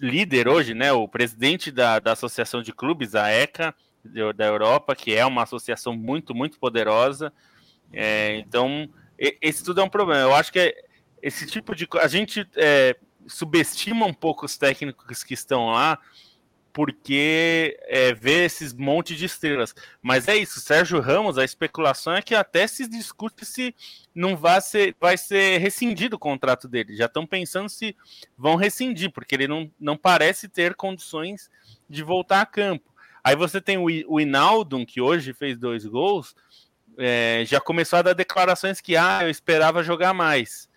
[0.00, 3.74] líder hoje, né, o presidente da, da Associação de Clubes, a ECA,
[4.36, 7.32] da Europa, que é uma associação muito, muito poderosa.
[7.92, 8.88] É, então,
[9.18, 10.22] esse tudo é um problema.
[10.22, 10.74] Eu acho que
[11.20, 11.86] esse tipo de.
[12.00, 15.98] A gente é, subestima um pouco os técnicos que estão lá,
[16.72, 19.74] porque é, vê esses montes de estrelas.
[20.00, 23.74] Mas é isso, Sérgio Ramos, a especulação é que até se discute se
[24.14, 26.94] não vai ser, vai ser rescindido o contrato dele.
[26.94, 27.96] Já estão pensando se
[28.36, 31.50] vão rescindir, porque ele não, não parece ter condições
[31.88, 32.94] de voltar a campo.
[33.24, 36.34] Aí você tem o, o que hoje fez dois gols,
[36.96, 40.67] é, já começou a dar declarações que ah, eu esperava jogar mais.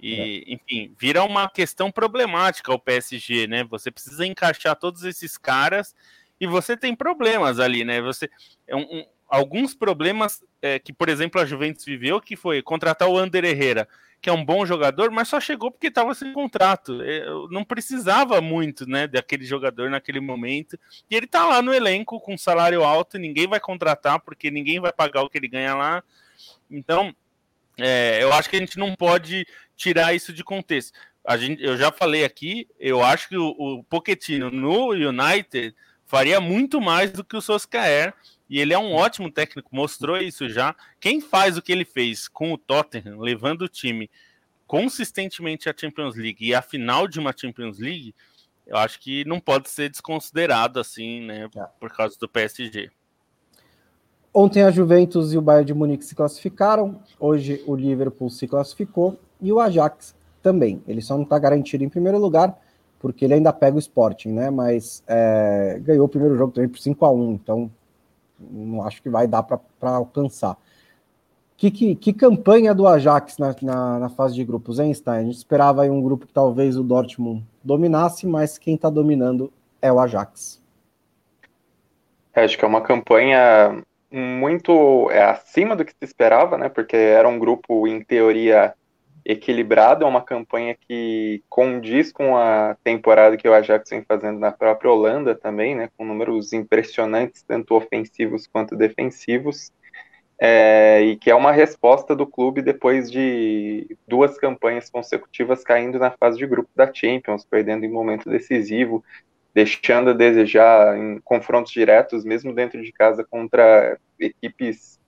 [0.00, 0.52] E, é.
[0.54, 3.64] enfim, vira uma questão problemática o PSG, né?
[3.64, 5.94] Você precisa encaixar todos esses caras
[6.40, 8.00] e você tem problemas ali, né?
[8.00, 8.28] Você
[8.66, 13.08] é um, um, alguns problemas é, que, por exemplo, a Juventus viveu, que foi contratar
[13.08, 13.88] o Ander Herrera,
[14.20, 17.02] que é um bom jogador, mas só chegou porque estava sem contrato.
[17.02, 20.78] É, não precisava muito, né, daquele jogador naquele momento.
[21.10, 24.92] E ele tá lá no elenco com salário alto, ninguém vai contratar porque ninguém vai
[24.92, 26.02] pagar o que ele ganha lá.
[26.70, 27.14] Então,
[27.78, 30.92] é, eu acho que a gente não pode tirar isso de contexto.
[31.24, 36.40] A gente, eu já falei aqui, eu acho que o, o Pochettino no United faria
[36.40, 38.14] muito mais do que o Solskjaer,
[38.48, 40.76] e ele é um ótimo técnico, mostrou isso já.
[41.00, 44.10] Quem faz o que ele fez com o Tottenham, levando o time
[44.66, 48.14] consistentemente à Champions League e à final de uma Champions League,
[48.66, 51.66] eu acho que não pode ser desconsiderado assim, né, é.
[51.80, 52.90] por causa do PSG.
[54.32, 59.18] Ontem a Juventus e o Bayern de Munique se classificaram, hoje o Liverpool se classificou
[59.40, 60.82] e o Ajax também.
[60.86, 62.58] Ele só não está garantido em primeiro lugar,
[62.98, 64.50] porque ele ainda pega o Sporting, né?
[64.50, 67.70] Mas é, ganhou o primeiro jogo também por 5 a 1 então
[68.50, 70.56] não acho que vai dar para alcançar.
[71.56, 75.18] Que, que, que, campanha do Ajax na, na, na, fase de grupos, hein, Stein?
[75.18, 79.52] A gente esperava aí um grupo que talvez o Dortmund dominasse, mas quem está dominando
[79.80, 80.60] é o Ajax.
[82.34, 86.68] É, acho que é uma campanha muito é, acima do que se esperava, né?
[86.68, 88.74] Porque era um grupo, em teoria,
[89.24, 94.52] equilibrado, é uma campanha que condiz com a temporada que o Ajax vem fazendo na
[94.52, 95.88] própria Holanda também, né?
[95.96, 99.72] Com números impressionantes, tanto ofensivos quanto defensivos.
[100.38, 106.10] É, e que é uma resposta do clube depois de duas campanhas consecutivas caindo na
[106.10, 109.02] fase de grupo da Champions, perdendo em momento decisivo,
[109.54, 114.98] deixando a desejar em confrontos diretos, mesmo dentro de casa, contra equipes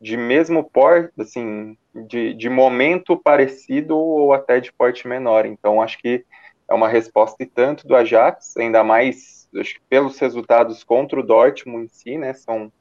[0.00, 1.76] de mesmo porte, assim,
[2.08, 5.44] de, de momento parecido ou até de porte menor.
[5.44, 6.24] Então, acho que
[6.68, 11.22] é uma resposta e tanto do Ajax, ainda mais acho que pelos resultados contra o
[11.22, 12.72] Dortmund em si, né, são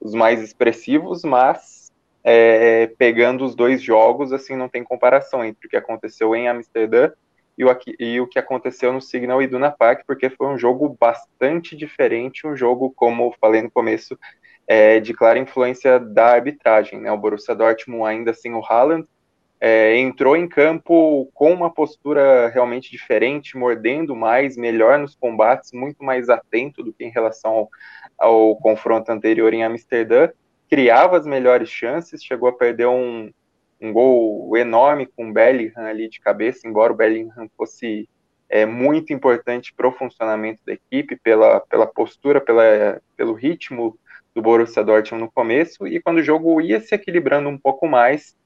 [0.00, 1.92] os mais expressivos, mas
[2.24, 7.12] é, pegando os dois jogos, assim, não tem comparação entre o que aconteceu em Amsterdã
[7.56, 11.76] e o, e o que aconteceu no Signal Iduna Park, porque foi um jogo bastante
[11.76, 14.18] diferente, um jogo, como falei no começo,
[14.66, 17.00] é, de clara influência da arbitragem.
[17.00, 17.10] Né?
[17.10, 19.06] O Borussia Dortmund, ainda assim, o Haaland,
[19.60, 26.04] é, entrou em campo com uma postura realmente diferente, mordendo mais, melhor nos combates, muito
[26.04, 27.70] mais atento do que em relação ao,
[28.18, 30.28] ao confronto anterior em Amsterdã,
[30.68, 33.30] criava as melhores chances, chegou a perder um,
[33.80, 38.08] um gol enorme com o Bellingham ali de cabeça, embora o Bellingham fosse
[38.48, 43.98] é, muito importante para o funcionamento da equipe, pela, pela postura, pela, pelo ritmo
[44.36, 48.36] do Borussia Dortmund no começo, e quando o jogo ia se equilibrando um pouco mais,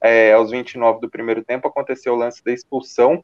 [0.00, 3.22] é, aos 29 do primeiro tempo, aconteceu o lance da expulsão,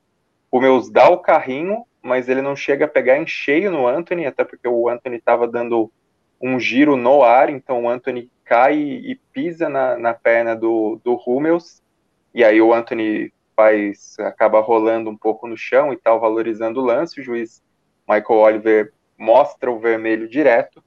[0.51, 4.27] o Meus dá o carrinho, mas ele não chega a pegar em cheio no Anthony,
[4.27, 5.91] até porque o Anthony estava dando
[6.39, 11.19] um giro no ar, então o Anthony cai e pisa na, na perna do, do
[11.27, 11.83] Hummels,
[12.35, 16.85] e aí o Anthony faz, acaba rolando um pouco no chão e tal, valorizando o
[16.85, 17.63] lance, o juiz
[18.07, 20.85] Michael Oliver mostra o vermelho direto,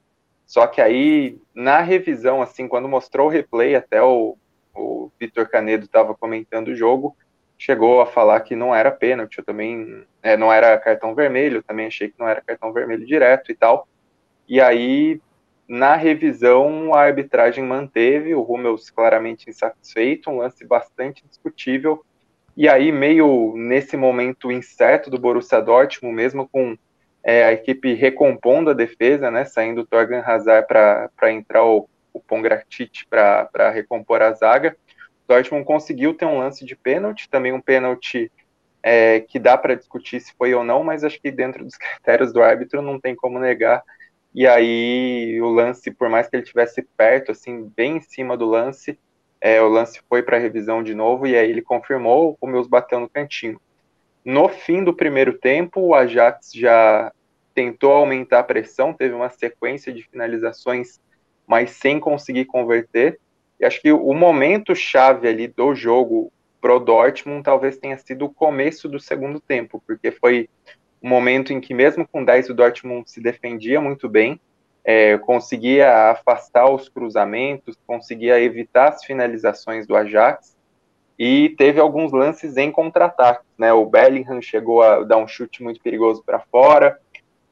[0.54, 4.38] só que aí, na revisão, assim, quando mostrou o replay, até o,
[4.72, 7.16] o Vitor Canedo estava comentando o jogo,
[7.58, 11.88] chegou a falar que não era pênalti, eu também, é, não era cartão vermelho, também
[11.88, 13.88] achei que não era cartão vermelho direto e tal.
[14.48, 15.20] E aí,
[15.66, 22.06] na revisão, a arbitragem manteve o Rummels claramente insatisfeito, um lance bastante discutível.
[22.56, 26.78] E aí, meio nesse momento incerto do Borussia Dortmund, mesmo com
[27.24, 32.20] é, a equipe recompondo a defesa, né, saindo o Torgan Hazard para entrar o, o
[32.20, 34.76] Pongratit para recompor a zaga.
[35.24, 38.30] O Dortmund conseguiu ter um lance de pênalti, também um pênalti
[38.82, 42.30] é, que dá para discutir se foi ou não, mas acho que dentro dos critérios
[42.32, 43.82] do árbitro não tem como negar.
[44.34, 48.44] E aí o lance, por mais que ele tivesse perto, assim, bem em cima do
[48.44, 48.98] lance,
[49.40, 53.00] é, o lance foi para revisão de novo e aí ele confirmou, o Meus bateu
[53.00, 53.58] no cantinho.
[54.24, 57.12] No fim do primeiro tempo, o Ajax já
[57.54, 60.98] tentou aumentar a pressão, teve uma sequência de finalizações,
[61.46, 63.20] mas sem conseguir converter.
[63.60, 68.32] E acho que o momento chave ali do jogo pro Dortmund talvez tenha sido o
[68.32, 70.48] começo do segundo tempo, porque foi
[71.02, 74.40] um momento em que mesmo com 10 o Dortmund se defendia muito bem,
[74.82, 80.53] é, conseguia afastar os cruzamentos, conseguia evitar as finalizações do Ajax,
[81.18, 83.44] e teve alguns lances em contra-ataque.
[83.56, 83.72] Né?
[83.72, 86.98] O Bellingham chegou a dar um chute muito perigoso para fora,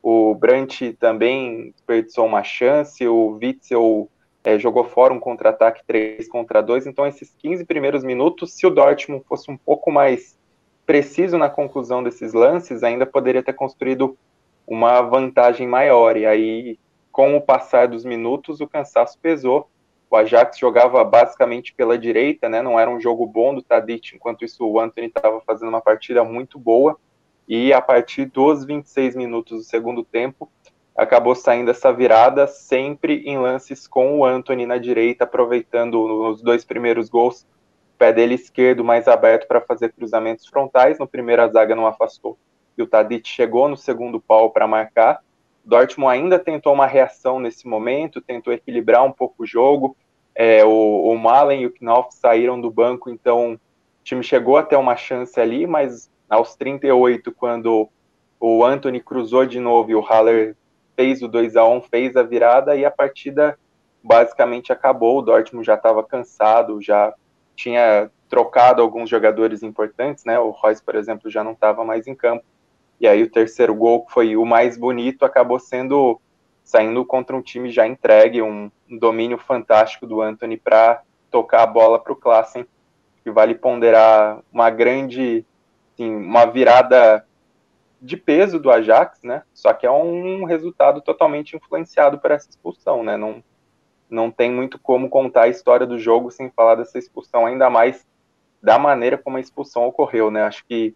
[0.03, 4.09] o Brandt também desperdiçou uma chance, o Witzel
[4.43, 6.89] é, jogou fora um contra-ataque 3 contra 2.
[6.89, 10.37] Então, esses 15 primeiros minutos, se o Dortmund fosse um pouco mais
[10.85, 14.17] preciso na conclusão desses lances, ainda poderia ter construído
[14.67, 16.17] uma vantagem maior.
[16.17, 16.79] E aí,
[17.13, 19.69] com o passar dos minutos, o cansaço pesou
[20.13, 22.61] o Ajax jogava basicamente pela direita, né?
[22.61, 26.23] Não era um jogo bom do Tadic, enquanto isso o Anthony estava fazendo uma partida
[26.23, 26.99] muito boa.
[27.49, 30.53] E a partir dos 26 minutos do segundo tempo,
[30.95, 35.95] acabou saindo essa virada sempre em lances com o Anthony na direita, aproveitando
[36.29, 37.47] os dois primeiros gols,
[37.97, 40.99] pé dele esquerdo mais aberto para fazer cruzamentos frontais.
[40.99, 42.37] No primeiro a zaga não afastou
[42.77, 45.21] e o Tadic chegou no segundo pau para marcar.
[45.65, 49.97] Dortmund ainda tentou uma reação nesse momento, tentou equilibrar um pouco o jogo,
[50.35, 53.61] é, o, o Malen e o Knopf saíram do banco, então o
[54.05, 57.89] time chegou até uma chance ali, mas aos 38, quando
[58.41, 60.57] o Anthony cruzou de novo e o Haller
[60.97, 63.59] fez o 2 a 1 fez a virada e a partida
[64.03, 65.19] basicamente acabou.
[65.19, 67.15] O Dortmund já estava cansado, já
[67.55, 70.39] tinha trocado alguns jogadores importantes, né?
[70.39, 72.45] O Royce, por exemplo, já não estava mais em campo.
[72.99, 76.21] E aí o terceiro gol, que foi o mais bonito, acabou sendo
[76.65, 81.99] saindo contra um time já entregue, um, domínio fantástico do Anthony para tocar a bola
[81.99, 82.67] para o Klassen,
[83.23, 85.45] que vale ponderar uma grande,
[85.93, 87.27] assim, uma virada
[88.01, 89.43] de peso do Ajax, né?
[89.55, 93.17] Só que é um resultado totalmente influenciado por essa expulsão, né?
[93.17, 93.43] Não,
[94.11, 98.05] não tem muito como contar a história do jogo sem falar dessa expulsão, ainda mais
[98.61, 100.43] da maneira como a expulsão ocorreu, né?
[100.43, 100.95] Acho que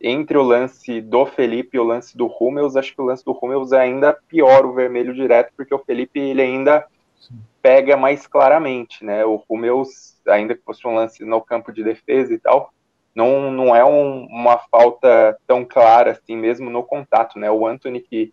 [0.00, 3.36] entre o lance do Felipe e o lance do Hummels, acho que o lance do
[3.40, 6.86] Hummels é ainda pior o vermelho direto, porque o Felipe ele ainda
[7.18, 7.40] Sim.
[7.62, 9.24] pega mais claramente, né?
[9.24, 12.72] O Hummels, ainda que fosse um lance no campo de defesa e tal,
[13.14, 17.50] não, não é um, uma falta tão clara assim mesmo no contato, né?
[17.50, 18.32] O Anthony que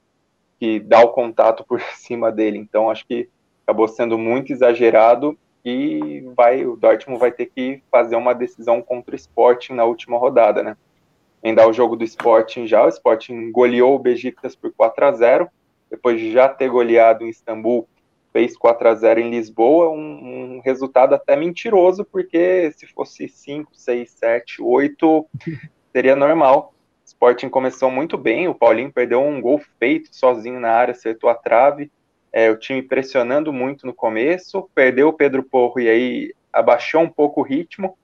[0.59, 2.57] que dá o contato por cima dele.
[2.57, 3.29] Então acho que
[3.63, 9.13] acabou sendo muito exagerado e vai o Dortmund vai ter que fazer uma decisão contra
[9.13, 10.77] o Sporting na última rodada, né?
[11.43, 15.49] Ainda o jogo do Sporting já, o Sporting goleou o Besiktas por 4 a 0
[15.91, 17.87] depois de já ter goleado em Istambul,
[18.31, 23.69] fez 4 a 0 em Lisboa, um, um resultado até mentiroso, porque se fosse 5,
[23.71, 25.25] 6, 7, 8,
[25.93, 26.73] seria normal.
[27.03, 31.29] O Sporting começou muito bem, o Paulinho perdeu um gol feito sozinho na área, acertou
[31.29, 31.91] a trave,
[32.31, 37.09] é, o time pressionando muito no começo, perdeu o Pedro Porro e aí abaixou um
[37.09, 37.95] pouco o ritmo,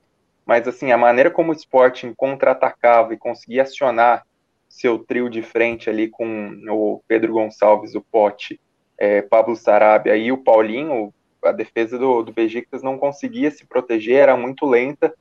[0.49, 4.25] mas assim, a maneira como o Sporting contra-atacava e conseguia acionar
[4.67, 8.59] seu trio de frente ali com o Pedro Gonçalves, o Pote,
[8.97, 11.13] é, Pablo Sarabia e o Paulinho,
[11.45, 15.13] a defesa do, do Besiktas não conseguia se proteger, era muito lenta,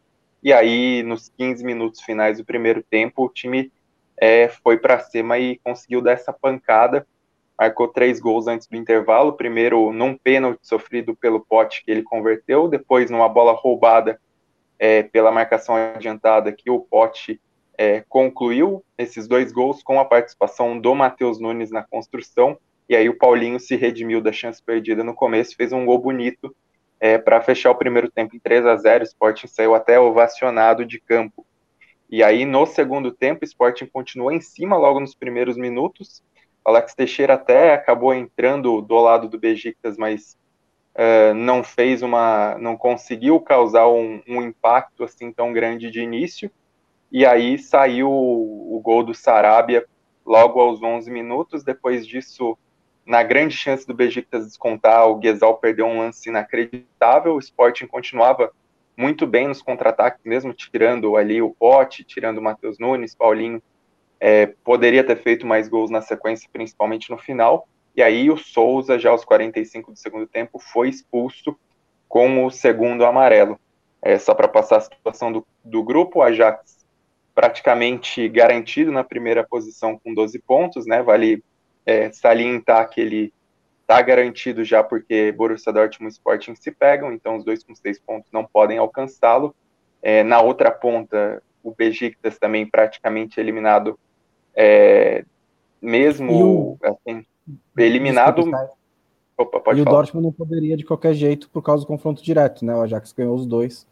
[0.42, 3.70] e aí nos 15 minutos finais do primeiro tempo, o time
[4.16, 7.06] é, foi para cima e conseguiu dar essa pancada,
[7.58, 12.66] marcou três gols antes do intervalo, primeiro num pênalti sofrido pelo Pote que ele converteu,
[12.66, 14.18] depois numa bola roubada
[14.78, 17.40] é, pela marcação adiantada que o Pote
[17.76, 23.08] é, concluiu esses dois gols com a participação do Matheus Nunes na construção, e aí
[23.08, 26.54] o Paulinho se redimiu da chance perdida no começo, fez um gol bonito
[27.00, 30.84] é, para fechar o primeiro tempo em 3 a 0 o Sporting saiu até ovacionado
[30.84, 31.46] de campo.
[32.10, 36.22] E aí, no segundo tempo, o Sporting continuou em cima logo nos primeiros minutos,
[36.64, 40.36] Alex Teixeira até acabou entrando do lado do Besiktas, mas
[40.98, 46.50] uh, não fez uma, não conseguiu causar um, um, impacto assim tão grande de início.
[47.10, 49.86] E aí saiu o, o gol do Sarabia
[50.26, 51.62] logo aos 11 minutos.
[51.62, 52.58] Depois disso,
[53.06, 57.34] na grande chance do Besiktas descontar, o Guesal perdeu um lance inacreditável.
[57.34, 58.50] O Sporting continuava
[58.96, 63.62] muito bem nos contra-ataques, mesmo tirando ali o Pote, tirando o Matheus Nunes, Paulinho
[64.20, 67.68] é, poderia ter feito mais gols na sequência, principalmente no final.
[67.98, 71.58] E aí o Souza, já aos 45 do segundo tempo, foi expulso
[72.08, 73.58] com o segundo amarelo.
[74.00, 76.86] É, só para passar a situação do, do grupo, o Ajax
[77.34, 81.02] praticamente garantido na primeira posição com 12 pontos, né?
[81.02, 81.42] Vale
[81.84, 83.34] é, salientar que ele
[83.80, 87.98] está garantido já porque Borussia Dortmund e Sporting se pegam, então os dois com seis
[87.98, 89.52] pontos não podem alcançá-lo.
[90.00, 93.98] É, na outra ponta, o Besiktas também praticamente eliminado
[94.54, 95.24] é,
[95.82, 97.26] mesmo o, assim,
[97.76, 98.42] eliminado.
[99.36, 99.94] Opa, pode e falar.
[99.94, 102.74] o Dortmund não poderia de qualquer jeito por causa do confronto direto, né?
[102.74, 103.86] O Ajax ganhou os dois.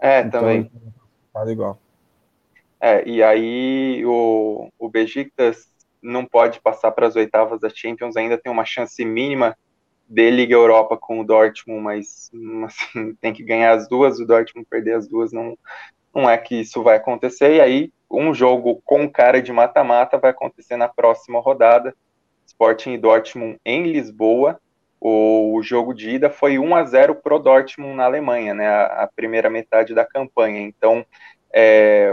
[0.00, 0.70] É, então, também.
[1.32, 1.78] Tá igual.
[2.80, 5.68] É, e aí o, o Besiktas
[6.02, 9.56] não pode passar para as oitavas da Champions, ainda tem uma chance mínima
[10.08, 12.30] de Liga Europa com o Dortmund, mas
[12.64, 15.58] assim, tem que ganhar as duas, o Dortmund perder as duas não,
[16.14, 20.30] não é que isso vai acontecer, e aí um jogo com cara de mata-mata vai
[20.30, 21.94] acontecer na próxima rodada.
[22.58, 24.60] Sporting e Dortmund em Lisboa.
[25.00, 28.66] O jogo de ida foi 1 a 0 pro Dortmund na Alemanha, né?
[28.66, 30.60] A, a primeira metade da campanha.
[30.60, 31.06] Então,
[31.54, 32.12] é,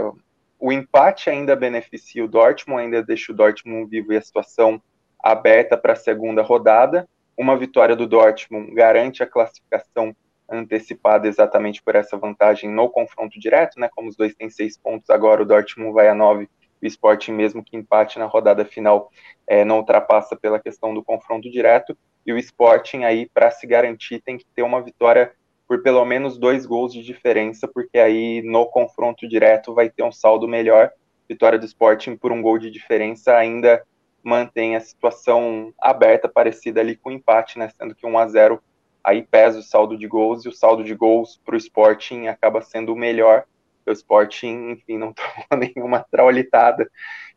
[0.56, 4.80] o empate ainda beneficia o Dortmund, ainda deixa o Dortmund vivo e a situação
[5.18, 7.08] aberta para a segunda rodada.
[7.36, 10.14] Uma vitória do Dortmund garante a classificação
[10.48, 13.90] antecipada exatamente por essa vantagem no confronto direto, né?
[13.92, 16.48] Como os dois têm seis pontos agora, o Dortmund vai a nove,
[16.82, 19.10] o Sporting mesmo que empate na rodada final
[19.46, 24.20] é, não ultrapassa pela questão do confronto direto, e o Sporting aí para se garantir
[24.20, 25.32] tem que ter uma vitória
[25.66, 30.12] por pelo menos dois gols de diferença, porque aí no confronto direto vai ter um
[30.12, 30.90] saldo melhor.
[31.28, 33.82] Vitória do Sporting por um gol de diferença ainda
[34.22, 37.68] mantém a situação aberta, parecida ali com o empate, né?
[37.68, 38.62] Sendo que 1 a 0
[39.02, 42.60] aí pesa o saldo de gols e o saldo de gols para o Sporting acaba
[42.60, 43.44] sendo o melhor.
[43.86, 45.12] O Sporting, enfim, não
[45.50, 46.88] tomou nenhuma traulitada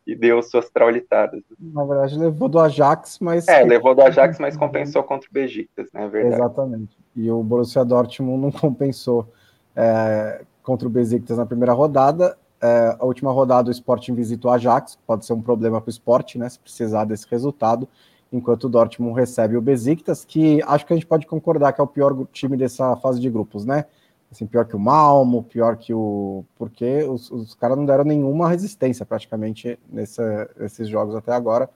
[0.05, 1.41] e deu suas traulitadas.
[1.59, 3.47] Na verdade, levou do Ajax, mas.
[3.47, 6.05] É, levou do Ajax, mas compensou contra o Besiktas, né?
[6.05, 6.35] É verdade.
[6.35, 6.97] Exatamente.
[7.15, 9.31] E o Borussia Dortmund não compensou
[9.75, 12.37] é, contra o Besiktas na primeira rodada.
[12.61, 15.91] É, a última rodada, o Sporting visita o Ajax, pode ser um problema para o
[15.91, 16.49] Sporting, né?
[16.49, 17.87] Se precisar desse resultado
[18.31, 21.83] enquanto o Dortmund recebe o Besiktas, que acho que a gente pode concordar que é
[21.83, 23.85] o pior time dessa fase de grupos, né?
[24.31, 26.45] Assim, pior que o Malmo, pior que o.
[26.55, 31.69] Porque os, os caras não deram nenhuma resistência praticamente nessa, nesses jogos até agora.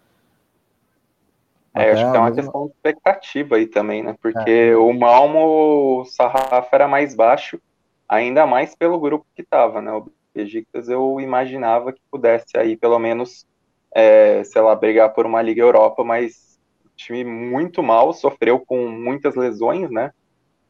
[1.74, 2.44] É, até acho que é uma mesma...
[2.44, 4.16] questão de expectativa aí também, né?
[4.22, 4.78] Porque é.
[4.78, 7.60] o Malmo, o sarrafo era mais baixo,
[8.08, 9.92] ainda mais pelo grupo que tava, né?
[9.92, 13.48] O Besiktas eu imaginava que pudesse aí pelo menos
[13.94, 16.60] é, sei lá, brigar por uma Liga Europa, mas
[16.96, 20.12] time muito mal, sofreu com muitas lesões, né?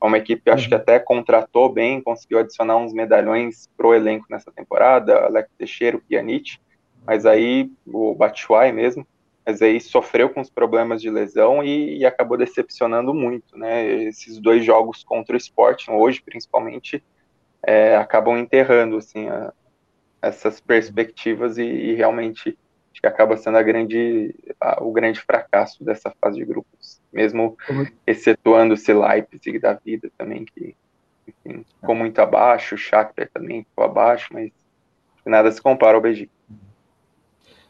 [0.03, 0.81] É uma equipe, acho que uhum.
[0.81, 6.57] até contratou bem, conseguiu adicionar uns medalhões pro elenco nessa temporada, Alex Teixeira, o Pjanic,
[7.05, 9.07] mas aí o Batshuayi mesmo,
[9.45, 13.85] mas aí sofreu com os problemas de lesão e, e acabou decepcionando muito, né?
[14.03, 17.01] Esses dois jogos contra o Sporting, hoje principalmente,
[17.65, 19.53] é, acabam enterrando assim a,
[20.21, 22.57] essas perspectivas e, e, realmente
[23.03, 27.85] que acaba sendo a grande, a, o grande fracasso dessa fase de grupos, mesmo Como...
[28.07, 30.73] excetuando-se Leipzig da vida também, que
[31.27, 34.51] enfim, ficou muito abaixo, o Shakhtar também ficou abaixo, mas
[35.25, 36.29] nada se compara ao Beijing.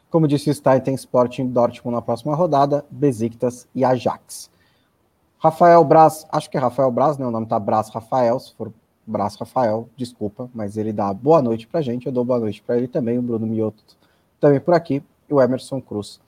[0.08, 4.48] Como disse o Stein, tem Sporting Dortmund na próxima rodada, Besiktas e Ajax.
[5.40, 7.26] Rafael Braz, acho que é Rafael Braz, né?
[7.26, 8.72] O nome tá Braz Rafael, se for
[9.04, 12.76] Braz Rafael, desculpa, mas ele dá boa noite pra gente, eu dou boa noite para
[12.76, 13.82] ele também, o Bruno Mioto
[14.40, 15.02] também por aqui,
[15.34, 16.20] o Emerson Cruz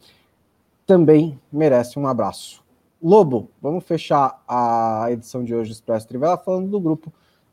[0.86, 2.64] também merece um abraço.
[3.02, 7.12] Lobo, vamos fechar a edição de hoje do Expresso Trivela falando do grupo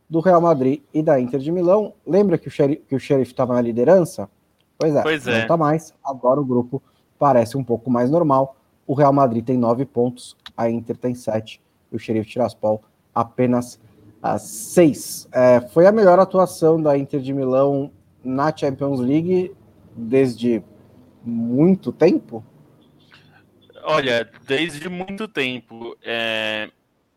[0.09, 1.93] do Real Madrid e da Inter de Milão.
[2.05, 4.29] Lembra que o Sheriff estava na liderança?
[4.77, 5.41] Pois é, pois é.
[5.41, 5.93] não tá mais.
[6.03, 6.81] Agora o grupo
[7.17, 8.55] parece um pouco mais normal.
[8.85, 12.81] O Real Madrid tem nove pontos, a Inter tem sete e o Xerife Tiraspol
[13.13, 13.79] apenas
[14.23, 15.27] uh, seis.
[15.31, 17.91] É, foi a melhor atuação da Inter de Milão
[18.23, 19.53] na Champions League
[19.95, 20.63] desde
[21.23, 22.43] muito tempo?
[23.83, 25.97] Olha, desde muito tempo.
[26.01, 26.69] É...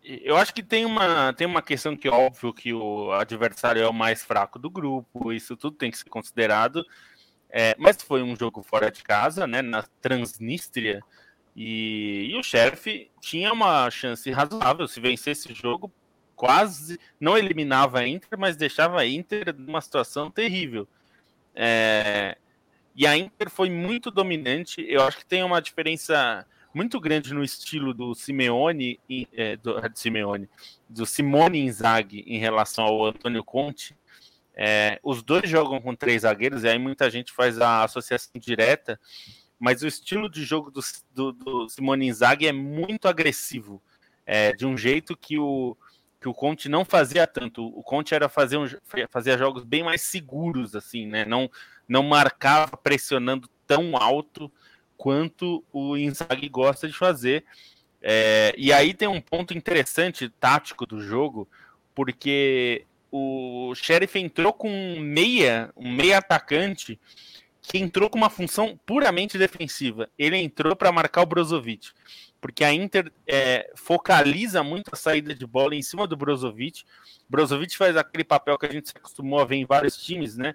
[0.03, 3.89] Eu acho que tem uma, tem uma questão que é óbvio que o adversário é
[3.89, 6.85] o mais fraco do grupo, isso tudo tem que ser considerado.
[7.51, 11.03] É, mas foi um jogo fora de casa, né, na Transnistria,
[11.57, 15.91] e, e o Sheriff tinha uma chance razoável se vencesse esse jogo,
[16.35, 20.87] quase não eliminava a Inter, mas deixava a Inter numa situação terrível.
[21.55, 22.37] É,
[22.97, 24.85] e a Inter foi muito dominante.
[24.89, 28.99] Eu acho que tem uma diferença muito grande no estilo do Simeone,
[29.35, 30.49] é, do, do Simeone,
[30.89, 33.95] do Simone Inzaghi em relação ao Antônio Conte.
[34.55, 38.99] É, os dois jogam com três zagueiros, e aí muita gente faz a associação direta,
[39.59, 40.81] mas o estilo de jogo do,
[41.15, 43.83] do, do Simone Inzaghi é muito agressivo,
[44.25, 45.77] é, de um jeito que o,
[46.21, 47.67] que o Conte não fazia tanto.
[47.67, 48.67] O Conte era fazer um,
[49.11, 51.25] fazia jogos bem mais seguros, assim, né?
[51.25, 51.51] Não,
[51.89, 54.51] não marcava pressionando tão alto
[54.97, 57.45] quanto o Inzaghi gosta de fazer.
[58.01, 61.49] É, e aí tem um ponto interessante tático do jogo,
[61.95, 67.01] porque o Sheriff entrou com um meia, um meia atacante
[67.63, 70.09] que entrou com uma função puramente defensiva.
[70.17, 71.89] Ele entrou para marcar o Brozovic,
[72.41, 76.85] porque a Inter é, focaliza muito a saída de bola em cima do Brozovic.
[77.29, 80.55] Brozovic faz aquele papel que a gente se acostumou a ver em vários times, né?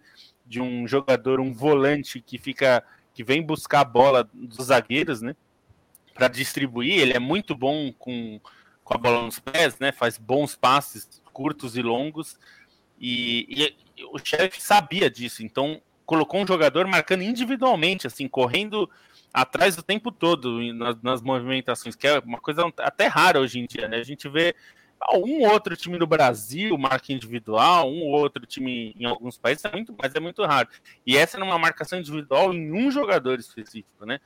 [0.52, 2.84] De um jogador, um volante que fica,
[3.14, 5.36] que vem buscar a bola dos zagueiros, né?
[6.14, 7.00] Para distribuir.
[7.00, 8.40] Ele é muito bom com,
[8.84, 9.92] com a bola nos pés, né?
[9.92, 12.38] Faz bons passes curtos e longos.
[13.00, 13.48] E,
[13.98, 18.90] e o chefe sabia disso, então colocou um jogador marcando individualmente, assim, correndo
[19.34, 23.66] atrás o tempo todo nas, nas, movimentações, que é uma coisa até rara hoje em
[23.66, 23.98] dia, né?
[23.98, 24.54] A gente vê
[25.14, 29.96] um outro time do Brasil marca individual, um outro time em alguns países, é muito,
[29.98, 30.70] mas é muito raro.
[31.06, 34.20] E essa era uma marcação individual em um jogador específico, né?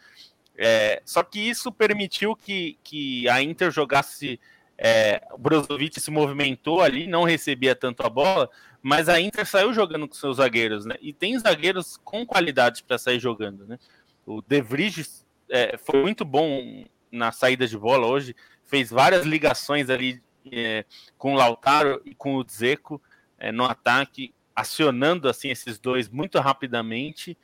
[0.58, 4.40] É, só que isso permitiu que, que a Inter jogasse
[4.78, 8.50] é, o Brozovic se movimentou ali, não recebia tanto a bola,
[8.82, 10.96] mas a Inter saiu jogando com seus zagueiros, né?
[11.02, 13.80] E tem zagueiros com qualidade para sair jogando, né?
[14.26, 19.90] O De Vries é, foi muito bom na saída de bola hoje, fez várias ligações
[19.90, 20.22] ali
[20.52, 20.86] é,
[21.18, 23.02] com o Lautaro e com o Dzeko
[23.38, 27.38] é, no ataque, acionando assim esses dois muito rapidamente.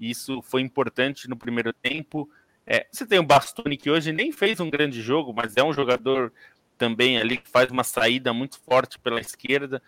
[0.00, 2.28] Isso foi importante no primeiro tempo.
[2.66, 5.72] É, você tem o Bastoni que hoje nem fez um grande jogo, mas é um
[5.72, 6.32] jogador
[6.76, 9.82] também ali que faz uma saída muito forte pela esquerda.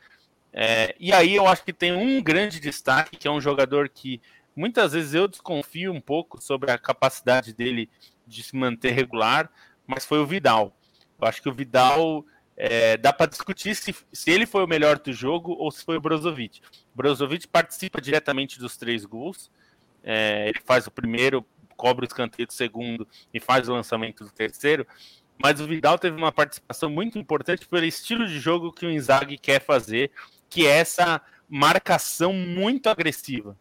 [0.53, 4.21] É, e aí eu acho que tem um grande destaque, que é um jogador que
[4.55, 7.91] muitas vezes eu desconfio um pouco sobre a capacidade dele
[8.27, 9.51] de se manter regular,
[9.87, 10.75] mas foi o Vidal.
[11.21, 12.25] Eu acho que o Vidal
[12.57, 15.97] é, dá para discutir se, se ele foi o melhor do jogo ou se foi
[15.97, 16.61] o Brozovic.
[16.95, 19.51] Brozovic participa diretamente dos três gols.
[20.03, 21.45] É, ele faz o primeiro,
[21.77, 24.87] cobra o escanteio do segundo e faz o lançamento do terceiro
[25.43, 29.37] mas o Vidal teve uma participação muito importante pelo estilo de jogo que o Inzaghi
[29.37, 30.11] quer fazer,
[30.49, 33.57] que é essa marcação muito agressiva.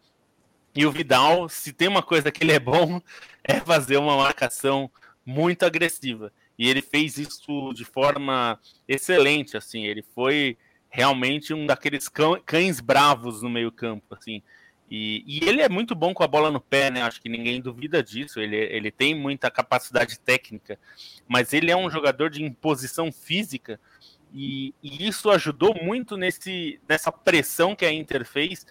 [0.74, 3.00] E o Vidal, se tem uma coisa que ele é bom,
[3.44, 4.90] é fazer uma marcação
[5.24, 6.32] muito agressiva.
[6.58, 10.56] E ele fez isso de forma excelente, assim, ele foi
[10.88, 12.08] realmente um daqueles
[12.44, 14.42] cães bravos no meio-campo, assim.
[14.90, 17.02] E, e, ele é muito bom com a bola no pé, né?
[17.02, 18.38] Acho que ninguém duvida disso.
[18.38, 20.78] Ele, ele tem muita capacidade técnica,
[21.26, 23.80] mas ele é um jogador de imposição física
[24.32, 28.66] e, e, isso ajudou muito nesse, nessa pressão que a Inter fez,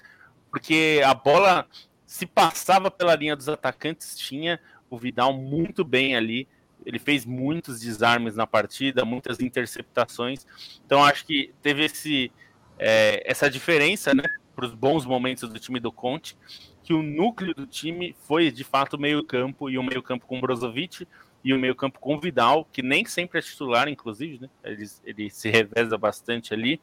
[0.51, 1.67] porque a bola
[2.05, 4.59] se passava pela linha dos atacantes, tinha
[4.89, 6.47] o Vidal muito bem ali.
[6.85, 10.45] Ele fez muitos desarmes na partida, muitas interceptações.
[10.85, 12.31] Então acho que teve esse,
[12.77, 14.23] é, essa diferença, né,
[14.55, 16.37] para os bons momentos do time do Conte,
[16.83, 20.39] que o núcleo do time foi de fato meio campo e o meio campo com
[20.39, 21.07] Brozovic
[21.43, 24.49] e o meio campo com Vidal, que nem sempre é titular, inclusive, né?
[24.63, 26.81] Ele, ele se reveza bastante ali,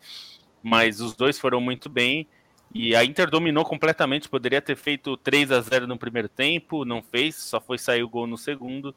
[0.63, 2.29] mas os dois foram muito bem.
[2.75, 7.03] E a Inter dominou completamente, poderia ter feito 3 a 0 no primeiro tempo, não
[7.03, 8.95] fez, só foi sair o gol no segundo.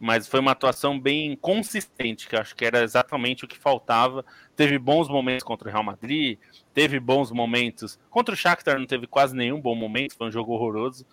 [0.00, 4.24] Mas foi uma atuação bem consistente, que acho que era exatamente o que faltava.
[4.54, 6.38] Teve bons momentos contra o Real Madrid,
[6.72, 7.98] teve bons momentos.
[8.08, 11.04] Contra o Shakhtar não teve quase nenhum bom momento, foi um jogo horroroso.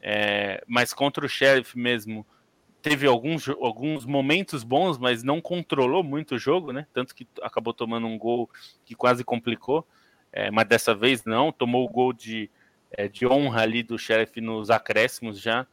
[0.00, 2.24] É, mas contra o Sheriff mesmo,
[2.80, 6.86] teve alguns, alguns momentos bons, mas não controlou muito o jogo, né?
[6.92, 8.48] Tanto que acabou tomando um gol
[8.84, 9.86] que quase complicou.
[10.32, 12.50] É, mas dessa vez não, tomou o gol de,
[12.90, 15.66] é, de honra ali do Sheriff nos acréscimos já.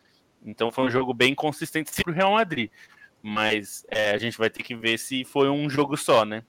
[0.46, 2.70] Então foi um jogo bem consistente para o Real Madrid.
[3.22, 6.44] Mas é, a gente vai ter que ver se foi um jogo só, né?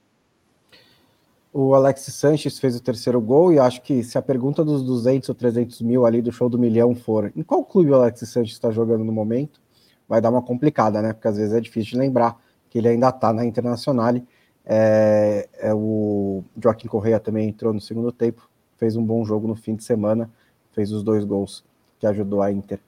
[1.50, 5.30] O Alex Sanches fez o terceiro gol e acho que se a pergunta dos 200
[5.30, 8.52] ou 300 mil ali do show do milhão for em qual clube o Alex Sanches
[8.52, 9.58] está jogando no momento,
[10.06, 11.14] vai dar uma complicada, né?
[11.14, 12.38] Porque às vezes é difícil de lembrar
[12.68, 14.14] que ele ainda está na Internacional.
[14.66, 19.54] É, é, o Joaquim Correia também entrou no segundo tempo, fez um bom jogo no
[19.54, 20.30] fim de semana,
[20.72, 21.64] fez os dois gols
[21.98, 22.80] que ajudou a Inter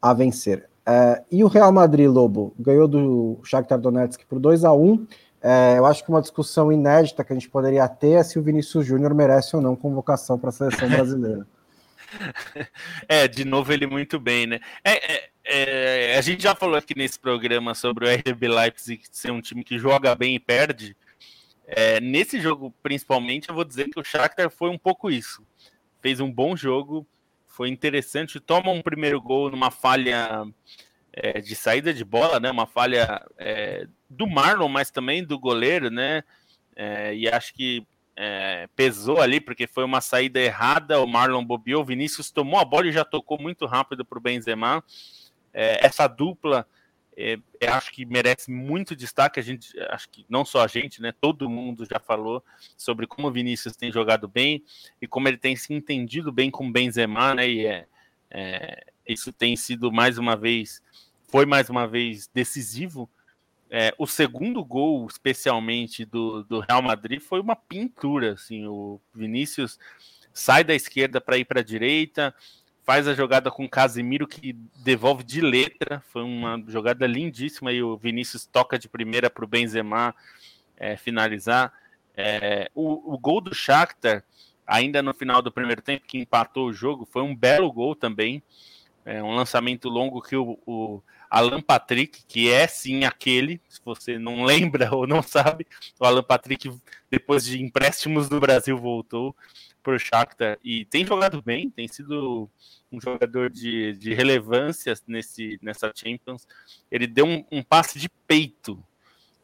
[0.00, 0.68] a vencer.
[0.86, 5.06] É, e o Real Madrid, Lobo, ganhou do Shakhtar Donetsk por 2 a 1
[5.42, 8.42] é, Eu acho que uma discussão inédita que a gente poderia ter é se o
[8.42, 11.46] Vinícius Júnior merece ou não convocação para a seleção brasileira.
[13.08, 14.60] É, de novo ele muito bem, né?
[14.84, 19.32] É, é, é, a gente já falou aqui nesse programa sobre o RB Leipzig ser
[19.32, 20.96] um time que joga bem e perde.
[21.66, 25.42] É, nesse jogo, principalmente, eu vou dizer que o Shakhtar foi um pouco isso.
[26.00, 27.06] Fez um bom jogo,
[27.56, 28.38] foi interessante.
[28.38, 30.46] Toma um primeiro gol numa falha
[31.10, 32.50] é, de saída de bola, né?
[32.50, 36.22] Uma falha é, do Marlon, mas também do goleiro, né?
[36.76, 37.82] É, e acho que
[38.14, 42.64] é, pesou ali, porque foi uma saída errada, o Marlon bobeou, o Vinícius tomou a
[42.64, 44.84] bola e já tocou muito rápido para o Benzema.
[45.54, 46.66] É, essa dupla,
[47.16, 47.38] é,
[47.68, 51.48] acho que merece muito destaque, a gente, acho que não só a gente, né, todo
[51.48, 52.44] mundo já falou
[52.76, 54.62] sobre como o Vinícius tem jogado bem
[55.00, 57.86] e como ele tem se entendido bem com o Benzema, né, e é,
[58.30, 60.82] é, isso tem sido mais uma vez,
[61.28, 63.08] foi mais uma vez decisivo,
[63.70, 68.34] é, o segundo gol, especialmente do, do Real Madrid, foi uma pintura.
[68.34, 69.78] Assim, o Vinícius
[70.32, 72.34] sai da esquerda para ir para a direita,
[72.86, 76.00] faz a jogada com o Casemiro que devolve de letra.
[76.12, 80.14] Foi uma jogada lindíssima e o Vinícius toca de primeira para o Benzema
[80.76, 81.72] é, finalizar.
[82.16, 84.22] É, o, o, gol do Shakhtar,
[84.64, 88.40] ainda no final do primeiro tempo, que empatou o jogo, foi um belo gol também.
[89.04, 94.16] É, um lançamento longo que o, o Alan Patrick, que é sim aquele, se você
[94.16, 95.66] não lembra ou não sabe,
[95.98, 96.72] o Alan Patrick,
[97.10, 99.34] depois de empréstimos do Brasil, voltou
[99.86, 102.50] para o Shakhtar e tem jogado bem, tem sido
[102.90, 106.44] um jogador de, de relevância nesse, nessa Champions.
[106.90, 108.84] Ele deu um, um passe de peito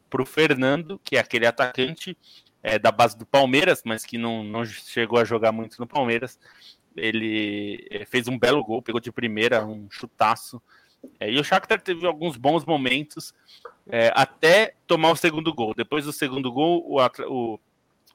[0.09, 2.17] para o Fernando, que é aquele atacante
[2.61, 6.37] é, da base do Palmeiras, mas que não, não chegou a jogar muito no Palmeiras.
[6.93, 10.61] Ele fez um belo gol, pegou de primeira, um chutaço
[11.19, 13.33] é, e o Shakhtar teve alguns bons momentos
[13.87, 15.73] é, até tomar o segundo gol.
[15.73, 17.59] Depois do segundo gol, o, o,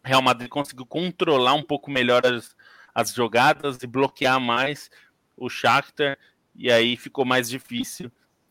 [0.04, 2.56] Real Madrid conseguiu controlar um pouco melhor as,
[2.94, 4.90] as jogadas e bloquear mais
[5.36, 6.18] o Shakhtar,
[6.54, 8.10] e aí ficou mais difícil.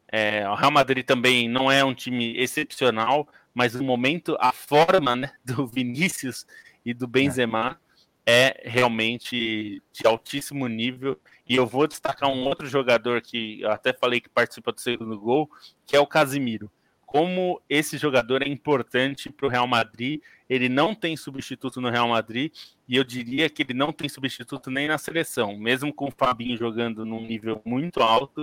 [0.09, 5.15] É, o Real Madrid também não é um time excepcional, mas no momento a forma
[5.15, 6.45] né, do Vinícius
[6.85, 7.79] e do Benzema
[8.25, 11.19] é realmente de altíssimo nível.
[11.47, 15.19] E eu vou destacar um outro jogador que eu até falei que participa do segundo
[15.19, 15.49] gol,
[15.85, 16.69] que é o Casimiro.
[17.07, 22.09] Como esse jogador é importante para o Real Madrid, ele não tem substituto no Real
[22.09, 22.53] Madrid,
[22.85, 26.57] e eu diria que ele não tem substituto nem na seleção, mesmo com o Fabinho
[26.57, 28.41] jogando num nível muito alto.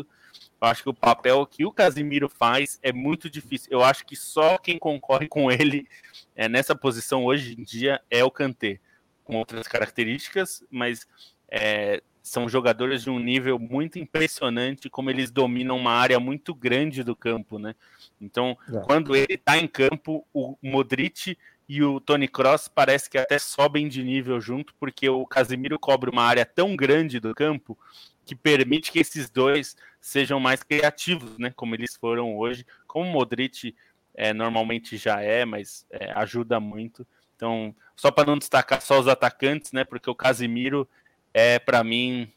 [0.59, 3.69] Eu acho que o papel que o Casimiro faz é muito difícil.
[3.71, 5.87] Eu acho que só quem concorre com ele
[6.35, 8.81] é, nessa posição hoje em dia é o Kanté
[9.25, 11.07] com outras características, mas
[11.51, 17.05] é, são jogadores de um nível muito impressionante, como eles dominam uma área muito grande
[17.05, 17.75] do campo, né?
[18.19, 18.81] Então, é.
[18.81, 21.37] quando ele está em campo, o Modric
[21.69, 26.09] e o Tony Cross parece que até sobem de nível junto, porque o Casemiro cobre
[26.09, 27.79] uma área tão grande do campo
[28.25, 31.53] que permite que esses dois sejam mais criativos, né?
[31.55, 33.77] Como eles foram hoje, como o Modric
[34.15, 37.07] é, normalmente já é, mas é, ajuda muito.
[37.37, 39.85] Então, só para não destacar só os atacantes, né?
[39.85, 40.89] Porque o Casimiro
[41.35, 42.33] é, para mim,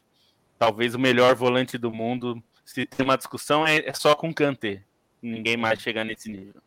[0.58, 4.82] talvez o melhor volante do mundo, se tem uma discussão é, é só com Kanté.
[5.22, 6.60] Ninguém mais chega nesse nível.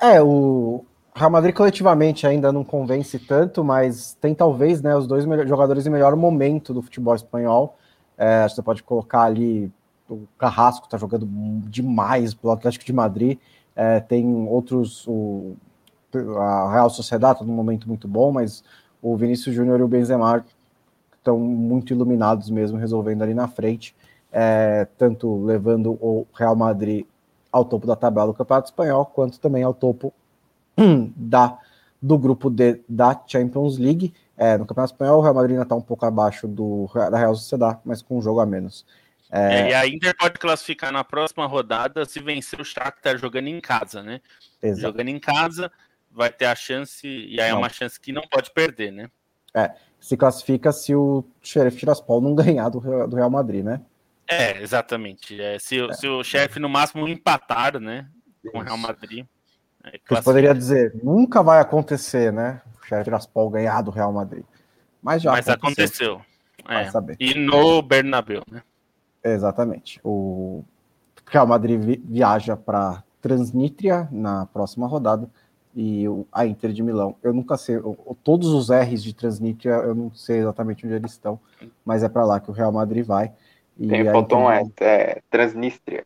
[0.00, 0.84] É, o
[1.14, 5.90] Real Madrid coletivamente ainda não convence tanto, mas tem talvez né, os dois jogadores em
[5.90, 7.78] melhor momento do futebol espanhol.
[8.18, 9.72] É, você pode colocar ali
[10.08, 11.26] o Carrasco está jogando
[11.68, 13.38] demais pelo Atlético de Madrid.
[13.74, 15.56] É, tem outros, o,
[16.38, 18.62] a Real Sociedade está num momento muito bom, mas
[19.00, 20.44] o Vinícius Júnior e o Benzema
[21.24, 23.96] estão muito iluminados mesmo, resolvendo ali na frente,
[24.30, 27.06] é, tanto levando o Real Madrid
[27.50, 30.12] ao topo da tabela do Campeonato Espanhol, quanto também ao topo
[31.16, 31.58] da,
[32.00, 34.12] do grupo D da Champions League.
[34.36, 37.34] É, no Campeonato Espanhol, o Real Madrid ainda está um pouco abaixo do, da Real
[37.34, 38.84] Sociedade, mas com um jogo a menos.
[39.30, 39.60] É...
[39.60, 43.60] É, e a Inter pode classificar na próxima rodada se vencer o Shakhtar jogando em
[43.60, 44.20] casa, né?
[44.62, 44.80] Exato.
[44.80, 45.72] Jogando em casa,
[46.10, 47.58] vai ter a chance, e aí é não.
[47.58, 49.08] é uma chance que não pode perder, né?
[49.54, 49.72] É,
[50.04, 53.80] se classifica se o Sheriff Tiraspol não ganhar do, do Real Madrid, né?
[54.28, 55.40] É, exatamente.
[55.40, 55.92] É, se, é.
[55.94, 58.06] se o chefe no máximo empatar, né,
[58.52, 59.24] com o Real Madrid.
[59.82, 62.60] É, Você poderia dizer, nunca vai acontecer, né?
[62.78, 64.44] O Sheriff Tiraspol ganhar do Real Madrid.
[65.02, 66.20] Mas já Mas aconteceu.
[66.62, 67.10] aconteceu.
[67.10, 67.16] É.
[67.18, 68.62] E no Bernabéu, né?
[69.22, 70.00] Exatamente.
[70.04, 70.62] O
[71.26, 75.30] Real Madrid viaja para Transnistria na próxima rodada
[75.76, 77.16] e a Inter de Milão.
[77.22, 77.76] Eu nunca sei,
[78.22, 81.38] todos os R's de Transnistria, eu não sei exatamente onde eles estão,
[81.84, 83.32] mas é para lá que o Real Madrid vai.
[83.78, 86.04] E Tem faltou um é, é Transnistria.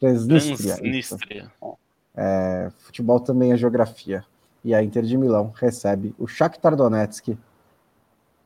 [0.00, 0.76] Transnistria.
[0.76, 1.52] Transnistria.
[2.16, 4.24] É, futebol também é geografia.
[4.64, 7.36] E a Inter de Milão recebe o Shakhtar Donetsk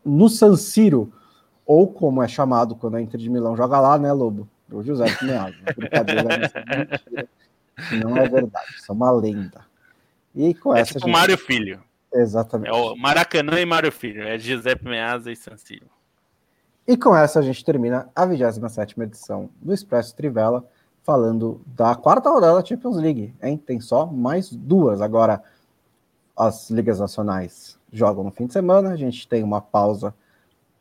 [0.04, 1.12] no San Siro
[1.64, 4.48] ou como é chamado quando a Inter de Milão joga lá, né, Lobo?
[4.70, 5.56] O José Meazza.
[5.76, 6.22] Brincadeira,
[8.02, 9.71] não é verdade, isso é uma lenda.
[10.34, 10.94] E com é essa.
[10.94, 11.12] Tipo gente...
[11.12, 11.82] Mário Filho.
[12.12, 12.70] Exatamente.
[12.70, 15.86] É o Maracanã e Mário Filho, é Giuseppe Meazza e Sanciro.
[16.86, 20.64] E com essa a gente termina a 27 edição do Expresso Trivela,
[21.02, 23.34] falando da quarta rodada da Champions League.
[23.42, 23.56] Hein?
[23.56, 25.00] Tem só mais duas.
[25.00, 25.42] Agora,
[26.36, 30.14] as ligas nacionais jogam no fim de semana, a gente tem uma pausa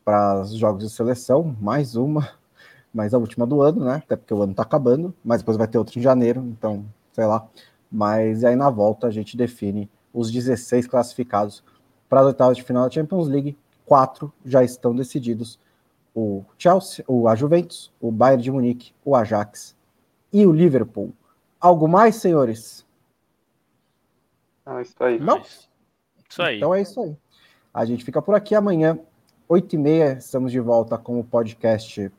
[0.04, 2.28] para os jogos de seleção, mais uma,
[2.92, 4.02] mais a última do ano, né?
[4.04, 7.26] Até porque o ano está acabando, mas depois vai ter outro em janeiro, então, sei
[7.26, 7.46] lá.
[7.92, 11.62] Mas aí na volta a gente define os 16 classificados
[12.08, 13.56] para as oitavas de final da Champions League.
[13.84, 15.60] Quatro já estão decididos:
[16.14, 19.76] o Chelsea, o a Juventus, o Bayern de Munique, o Ajax
[20.32, 21.12] e o Liverpool.
[21.60, 22.86] Algo mais, senhores?
[24.64, 25.20] Não, é isso aí.
[25.20, 25.42] Não?
[26.28, 26.56] Isso aí.
[26.56, 27.16] Então é isso aí.
[27.74, 28.98] A gente fica por aqui amanhã.
[29.48, 32.10] 8 e meia, estamos de volta com o podcast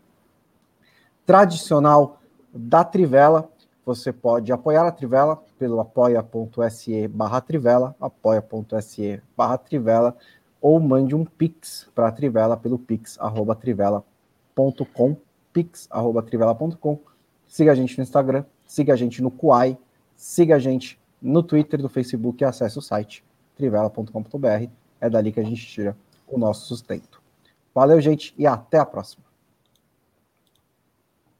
[1.26, 2.22] tradicional
[2.54, 3.50] da Trivela.
[3.86, 10.16] Você pode apoiar a Trivela pelo apoia.se barra Trivela, apoia.se barra Trivela,
[10.62, 15.18] ou mande um pix para a Trivela pelo pix arroba trivela.com,
[15.52, 17.00] pix arroba trivela.com.
[17.46, 19.78] Siga a gente no Instagram, siga a gente no Kuai,
[20.16, 23.24] siga a gente no Twitter, no Facebook e acesse o site
[23.56, 24.70] trivela.com.br.
[25.02, 27.22] É dali que a gente tira o nosso sustento.
[27.76, 29.33] Valeu, gente, e até a próxima.